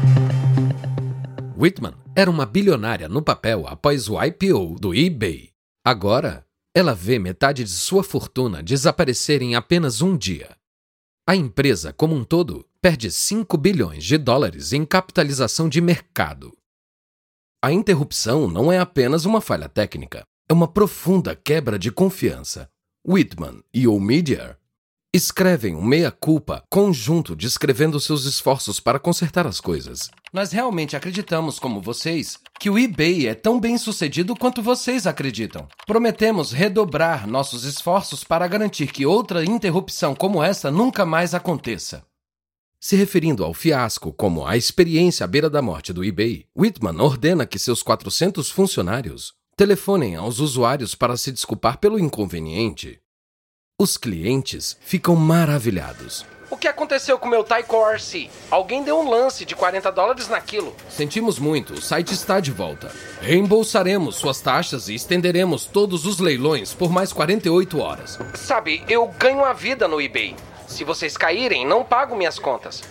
Whitman 1.55 1.93
era 2.15 2.31
uma 2.31 2.47
bilionária 2.47 3.11
no 3.11 3.21
papel 3.21 3.67
após 3.69 4.09
o 4.09 4.19
IPO 4.19 4.79
do 4.81 4.95
eBay. 4.95 5.51
Agora, 5.85 6.46
ela 6.77 6.95
vê 6.95 7.19
metade 7.19 7.65
de 7.65 7.71
sua 7.71 8.05
fortuna 8.05 8.63
desaparecer 8.63 9.41
em 9.41 9.55
apenas 9.55 10.03
um 10.03 10.15
dia. 10.15 10.55
A 11.27 11.35
empresa, 11.35 11.91
como 11.91 12.15
um 12.15 12.23
todo, 12.23 12.69
perde 12.83 13.11
5 13.11 13.57
bilhões 13.57 14.05
de 14.05 14.19
dólares 14.19 14.75
em 14.75 14.85
capitalização 14.85 15.71
de 15.71 15.81
mercado. 15.81 16.53
a 17.63 17.73
interrupção 17.73 18.47
não 18.47 18.71
é 18.71 18.79
apenas 18.79 19.25
uma 19.25 19.41
falha 19.41 19.71
técnica, 19.71 20.23
é 20.47 20.53
uma 20.53 20.69
profunda 20.69 21.35
quebra 21.35 21.79
de 21.79 21.91
confiança. 21.91 22.69
Whitman 23.09 23.63
e 23.73 23.89
O'Media 23.89 24.59
escrevem 25.15 25.75
um 25.75 25.83
meia-culpa 25.83 26.63
conjunto 26.69 27.35
descrevendo 27.35 27.99
seus 27.99 28.27
esforços 28.27 28.81
para 28.81 29.01
consertar 29.01 29.47
as 29.47 29.63
coisas. 29.63 30.11
Nós 30.37 30.53
realmente 30.53 30.95
acreditamos, 30.95 31.59
como 31.59 31.81
vocês, 31.81 32.39
que 32.61 32.69
o 32.69 32.79
eBay 32.79 33.27
é 33.27 33.35
tão 33.35 33.59
bem 33.59 33.79
sucedido 33.79 34.37
quanto 34.37 34.61
vocês 34.61 35.07
acreditam. 35.07 35.67
Prometemos 35.87 36.53
redobrar 36.53 37.27
nossos 37.27 37.65
esforços 37.65 38.23
para 38.23 38.47
garantir 38.47 38.93
que 38.93 39.07
outra 39.07 39.43
interrupção 39.43 40.15
como 40.15 40.43
essa 40.43 40.71
nunca 40.71 41.07
mais 41.07 41.33
aconteça. 41.33 42.05
Se 42.79 42.97
referindo 42.97 43.43
ao 43.43 43.55
fiasco 43.55 44.13
como 44.13 44.47
a 44.47 44.59
experiência 44.59 45.25
à 45.25 45.27
beira 45.27 45.49
da 45.49 45.63
morte 45.63 45.91
do 45.91 46.05
eBay, 46.05 46.45
Whitman 46.55 47.01
ordena 47.01 47.47
que 47.47 47.59
seus 47.59 47.83
400 47.83 48.51
funcionários 48.51 49.33
telefonem 49.57 50.17
aos 50.17 50.39
usuários 50.39 50.95
para 50.95 51.17
se 51.17 51.33
desculpar 51.33 51.79
pelo 51.79 51.99
inconveniente. 51.99 53.01
Os 53.81 53.97
clientes 53.97 54.77
ficam 54.83 55.17
maravilhados. 55.17 56.27
O 56.57 56.59
que 56.59 56.69
aconteceu 56.69 57.19
com 57.19 57.29
meu 57.29 57.45
Tyco 57.45 57.77
RC? 57.85 58.31
Alguém 58.51 58.83
deu 58.83 58.99
um 58.99 59.11
lance 59.11 59.45
de 59.45 59.55
40 59.55 59.93
dólares 59.93 60.27
naquilo. 60.27 60.75
Sentimos 60.89 61.39
muito, 61.39 61.75
o 61.75 61.83
site 61.83 62.15
está 62.15 62.41
de 62.41 62.51
volta. 62.51 62.91
Reembolsaremos 63.21 64.17
suas 64.17 64.41
taxas 64.41 64.89
e 64.89 64.95
estenderemos 64.95 65.67
todos 65.67 66.07
os 66.07 66.19
leilões 66.19 66.73
por 66.73 66.91
mais 66.91 67.13
48 67.13 67.79
horas. 67.79 68.19
Sabe, 68.33 68.83
eu 68.89 69.07
ganho 69.19 69.45
a 69.45 69.53
vida 69.53 69.87
no 69.87 70.01
eBay. 70.01 70.35
Se 70.67 70.83
vocês 70.83 71.15
caírem, 71.15 71.67
não 71.67 71.85
pago 71.85 72.17
minhas 72.17 72.39
contas. 72.39 72.83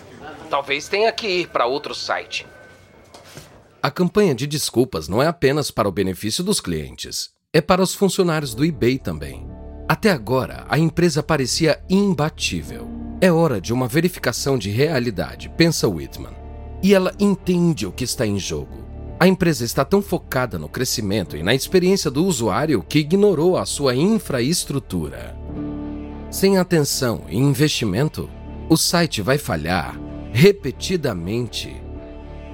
Talvez 0.47 0.87
tenha 0.87 1.11
que 1.11 1.27
ir 1.27 1.47
para 1.47 1.65
outro 1.65 1.95
site. 1.95 2.45
A 3.81 3.89
campanha 3.89 4.35
de 4.35 4.45
desculpas 4.45 5.07
não 5.07 5.23
é 5.23 5.27
apenas 5.27 5.71
para 5.71 5.89
o 5.89 5.91
benefício 5.91 6.43
dos 6.43 6.59
clientes, 6.59 7.31
é 7.51 7.61
para 7.61 7.81
os 7.81 7.95
funcionários 7.95 8.53
do 8.53 8.63
eBay 8.63 8.99
também. 8.99 9.49
Até 9.89 10.11
agora, 10.11 10.67
a 10.69 10.77
empresa 10.77 11.23
parecia 11.23 11.83
imbatível. 11.89 13.04
É 13.21 13.31
hora 13.31 13.61
de 13.61 13.73
uma 13.73 13.87
verificação 13.87 14.57
de 14.57 14.69
realidade, 14.69 15.49
pensa 15.49 15.87
Whitman. 15.87 16.33
E 16.83 16.93
ela 16.93 17.13
entende 17.19 17.87
o 17.87 17.91
que 17.91 18.03
está 18.03 18.25
em 18.25 18.37
jogo. 18.37 18.85
A 19.19 19.27
empresa 19.27 19.63
está 19.63 19.85
tão 19.85 20.01
focada 20.01 20.59
no 20.59 20.67
crescimento 20.67 21.37
e 21.37 21.43
na 21.43 21.55
experiência 21.55 22.11
do 22.11 22.25
usuário 22.25 22.83
que 22.83 22.99
ignorou 22.99 23.57
a 23.57 23.65
sua 23.65 23.95
infraestrutura. 23.95 25.35
Sem 26.29 26.57
atenção 26.57 27.23
e 27.29 27.37
investimento, 27.37 28.29
o 28.69 28.75
site 28.75 29.21
vai 29.21 29.37
falhar 29.37 29.97
repetidamente 30.33 31.81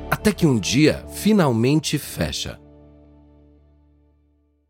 até 0.09 0.31
que 0.31 0.45
um 0.45 0.59
dia 0.59 1.03
finalmente 1.13 1.97
fecha. 1.97 2.59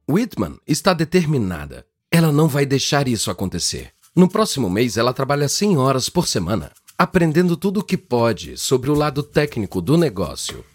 Whitman 0.09 0.57
está 0.65 0.93
determinada 0.93 1.85
ela 2.11 2.29
não 2.29 2.47
vai 2.47 2.65
deixar 2.65 3.07
isso 3.07 3.31
acontecer. 3.31 3.93
No 4.13 4.27
próximo 4.27 4.69
mês, 4.69 4.97
ela 4.97 5.13
trabalha 5.13 5.47
100 5.47 5.77
horas 5.77 6.09
por 6.09 6.27
semana, 6.27 6.71
aprendendo 6.97 7.55
tudo 7.55 7.79
o 7.79 7.83
que 7.83 7.95
pode 7.95 8.57
sobre 8.57 8.91
o 8.91 8.93
lado 8.93 9.23
técnico 9.23 9.81
do 9.81 9.97
negócio. 9.97 10.65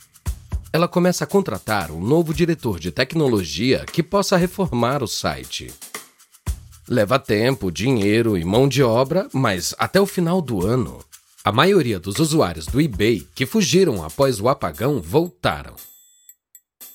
Ela 0.72 0.88
começa 0.88 1.24
a 1.24 1.26
contratar 1.26 1.90
um 1.90 2.00
novo 2.00 2.32
diretor 2.32 2.80
de 2.80 2.90
tecnologia 2.90 3.84
que 3.92 4.02
possa 4.02 4.38
reformar 4.38 5.02
o 5.02 5.06
site. 5.06 5.70
Leva 6.88 7.18
tempo, 7.18 7.70
dinheiro 7.70 8.38
e 8.38 8.44
mão 8.44 8.66
de 8.66 8.82
obra, 8.82 9.28
mas 9.34 9.74
até 9.78 10.00
o 10.00 10.06
final 10.06 10.40
do 10.40 10.64
ano, 10.64 11.04
a 11.44 11.52
maioria 11.52 12.00
dos 12.00 12.18
usuários 12.18 12.64
do 12.64 12.80
eBay 12.80 13.26
que 13.34 13.44
fugiram 13.44 14.02
após 14.02 14.40
o 14.40 14.48
apagão 14.48 15.02
voltaram. 15.02 15.74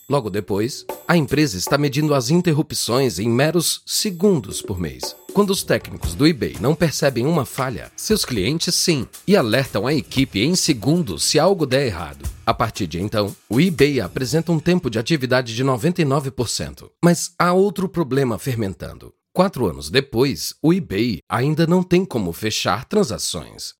Logo 0.10 0.30
depois, 0.30 0.86
a 1.08 1.16
empresa 1.16 1.56
está 1.56 1.78
medindo 1.78 2.16
as 2.16 2.32
interrupções 2.32 3.20
em 3.20 3.30
meros 3.30 3.84
segundos 3.86 4.60
por 4.60 4.80
mês. 4.80 5.16
Quando 5.34 5.52
os 5.52 5.64
técnicos 5.64 6.14
do 6.14 6.28
eBay 6.28 6.58
não 6.60 6.76
percebem 6.76 7.26
uma 7.26 7.46
falha, 7.46 7.90
seus 7.96 8.26
clientes 8.26 8.76
sim, 8.76 9.08
e 9.26 9.38
alertam 9.38 9.88
a 9.88 9.94
equipe 9.94 10.42
em 10.42 10.56
segundos 10.56 11.24
se 11.24 11.40
algo 11.40 11.66
der 11.66 11.86
errado. 11.86 12.30
A 12.46 12.54
partir 12.54 12.86
de 12.86 13.00
então, 13.02 13.34
o 13.50 13.62
eBay 13.62 14.02
apresenta 14.02 14.52
um 14.52 14.60
tempo 14.60 14.90
de 14.90 15.00
atividade 15.00 15.56
de 15.56 15.64
99%. 15.64 16.90
Mas 17.02 17.34
há 17.40 17.54
outro 17.54 17.88
problema 17.88 18.38
fermentando. 18.38 19.14
Quatro 19.34 19.66
anos 19.66 19.90
depois, 19.90 20.54
o 20.62 20.74
eBay 20.74 21.20
ainda 21.30 21.66
não 21.66 21.82
tem 21.82 22.04
como 22.04 22.34
fechar 22.34 22.84
transações. 22.84 23.74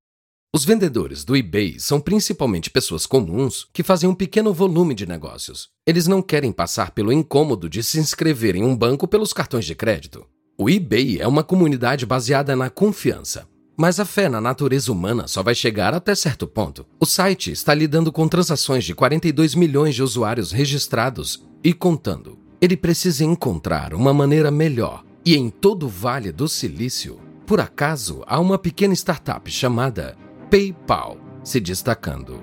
Os 0.54 0.64
vendedores 0.64 1.22
do 1.22 1.36
eBay 1.36 1.78
são 1.78 2.00
principalmente 2.00 2.70
pessoas 2.70 3.04
comuns 3.04 3.66
que 3.74 3.82
fazem 3.82 4.08
um 4.08 4.14
pequeno 4.14 4.54
volume 4.54 4.94
de 4.94 5.04
negócios. 5.04 5.68
Eles 5.86 6.06
não 6.06 6.22
querem 6.22 6.50
passar 6.50 6.92
pelo 6.92 7.12
incômodo 7.12 7.68
de 7.68 7.82
se 7.82 7.98
inscrever 7.98 8.56
em 8.56 8.64
um 8.64 8.74
banco 8.74 9.06
pelos 9.06 9.34
cartões 9.34 9.66
de 9.66 9.74
crédito. 9.74 10.26
O 10.62 10.70
eBay 10.70 11.20
é 11.20 11.26
uma 11.26 11.42
comunidade 11.42 12.06
baseada 12.06 12.54
na 12.54 12.70
confiança. 12.70 13.48
Mas 13.76 13.98
a 13.98 14.04
fé 14.04 14.28
na 14.28 14.40
natureza 14.40 14.92
humana 14.92 15.26
só 15.26 15.42
vai 15.42 15.56
chegar 15.56 15.92
até 15.92 16.14
certo 16.14 16.46
ponto. 16.46 16.86
O 17.00 17.04
site 17.04 17.50
está 17.50 17.74
lidando 17.74 18.12
com 18.12 18.28
transações 18.28 18.84
de 18.84 18.94
42 18.94 19.56
milhões 19.56 19.92
de 19.92 20.04
usuários 20.04 20.52
registrados 20.52 21.44
e 21.64 21.72
contando. 21.72 22.38
Ele 22.60 22.76
precisa 22.76 23.24
encontrar 23.24 23.92
uma 23.92 24.14
maneira 24.14 24.52
melhor. 24.52 25.02
E 25.26 25.34
em 25.34 25.50
todo 25.50 25.86
o 25.86 25.88
Vale 25.88 26.30
do 26.30 26.46
Silício, 26.46 27.18
por 27.44 27.58
acaso, 27.60 28.22
há 28.24 28.38
uma 28.38 28.56
pequena 28.56 28.94
startup 28.94 29.50
chamada 29.50 30.16
PayPal 30.48 31.18
se 31.42 31.58
destacando. 31.58 32.40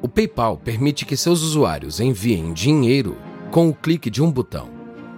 O 0.00 0.08
PayPal 0.08 0.58
permite 0.58 1.04
que 1.04 1.16
seus 1.16 1.42
usuários 1.42 1.98
enviem 1.98 2.52
dinheiro 2.52 3.18
com 3.50 3.68
o 3.68 3.74
clique 3.74 4.10
de 4.10 4.22
um 4.22 4.30
botão. 4.30 4.75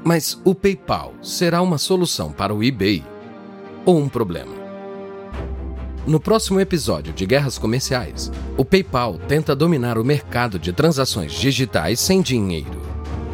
Mas 0.08 0.40
o 0.42 0.54
PayPal 0.54 1.12
será 1.22 1.60
uma 1.60 1.76
solução 1.76 2.32
para 2.32 2.54
o 2.54 2.64
eBay 2.64 3.04
ou 3.84 3.98
um 3.98 4.08
problema? 4.08 4.54
No 6.06 6.18
próximo 6.18 6.58
episódio 6.58 7.12
de 7.12 7.26
Guerras 7.26 7.58
Comerciais, 7.58 8.32
o 8.56 8.64
PayPal 8.64 9.18
tenta 9.28 9.54
dominar 9.54 9.98
o 9.98 10.04
mercado 10.04 10.58
de 10.58 10.72
transações 10.72 11.34
digitais 11.34 12.00
sem 12.00 12.22
dinheiro, 12.22 12.80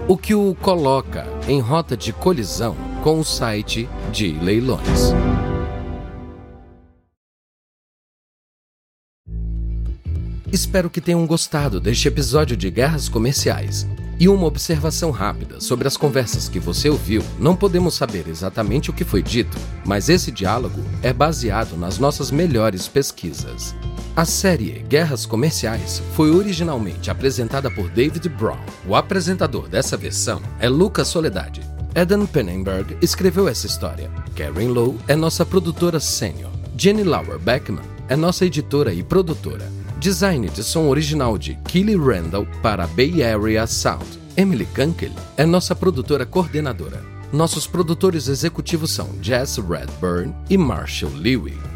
o 0.09 0.17
que 0.17 0.35
o 0.35 0.53
coloca 0.57 1.25
em 1.47 1.61
rota 1.61 1.97
de 1.97 2.13
colisão 2.13 2.75
com 3.05 3.21
o 3.21 3.25
site 3.25 3.89
de 4.11 4.33
leilões. 4.33 5.15
Espero 10.53 10.91
que 10.91 11.01
tenham 11.01 11.25
gostado 11.25 11.79
deste 11.79 12.09
episódio 12.09 12.57
de 12.57 12.69
Guerras 12.69 13.09
Comerciais. 13.09 13.87
E 14.19 14.29
uma 14.29 14.47
observação 14.47 15.11
rápida 15.11 15.61
sobre 15.61 15.89
as 15.89 15.97
conversas 15.97 16.49
que 16.49 16.61
você 16.61 16.89
ouviu: 16.89 17.23
não 17.39 17.57
podemos 17.57 17.95
saber 17.95 18.29
exatamente 18.29 18.91
o 18.91 18.93
que 18.93 19.05
foi 19.05 19.23
dito, 19.23 19.57
mas 19.85 20.09
esse 20.09 20.31
diálogo 20.31 20.81
é 21.03 21.13
baseado 21.13 21.77
nas 21.77 21.99
nossas 21.99 22.31
melhores 22.31 22.87
pesquisas. 22.87 23.75
A 24.17 24.25
série 24.25 24.85
Guerras 24.89 25.27
Comerciais 25.27 26.01
foi 26.15 26.31
originalmente 26.31 27.11
apresentada 27.11 27.69
por 27.69 27.91
David 27.91 28.29
Brown. 28.29 28.59
O 28.87 28.95
apresentador 28.95 29.69
dessa 29.69 29.97
versão 29.97 30.41
é 30.61 30.69
Lucas 30.69 31.09
Soledade. 31.09 31.63
Eden 31.97 32.25
Pennenberg 32.27 32.97
escreveu 33.03 33.49
essa 33.49 33.67
história. 33.67 34.11
Karen 34.37 34.69
Lowe 34.69 34.99
é 35.09 35.17
nossa 35.17 35.45
produtora 35.45 35.99
sênior. 35.99 36.51
Jenny 36.77 37.03
Lauer 37.03 37.39
Beckman 37.39 37.85
é 38.09 38.15
nossa 38.15 38.45
editora 38.45 38.93
e 38.93 39.03
produtora. 39.03 39.69
Design 40.05 40.47
de 40.49 40.63
som 40.63 40.91
original 40.91 41.39
de 41.39 41.55
Kelly 41.65 41.97
Randall 41.97 42.47
para 42.63 42.87
Bay 42.89 43.23
Area 43.23 43.67
Sound. 43.67 44.05
Emily 44.37 44.67
Kunkel 44.67 45.13
é 45.35 45.47
nossa 45.47 45.75
produtora 45.75 46.27
coordenadora. 46.27 47.03
Nossos 47.33 47.67
produtores 47.67 48.29
executivos 48.29 48.91
são 48.91 49.09
Jess 49.23 49.57
Redburn 49.57 50.35
e 50.51 50.59
Marshall 50.59 51.11
Lewy. 51.15 51.74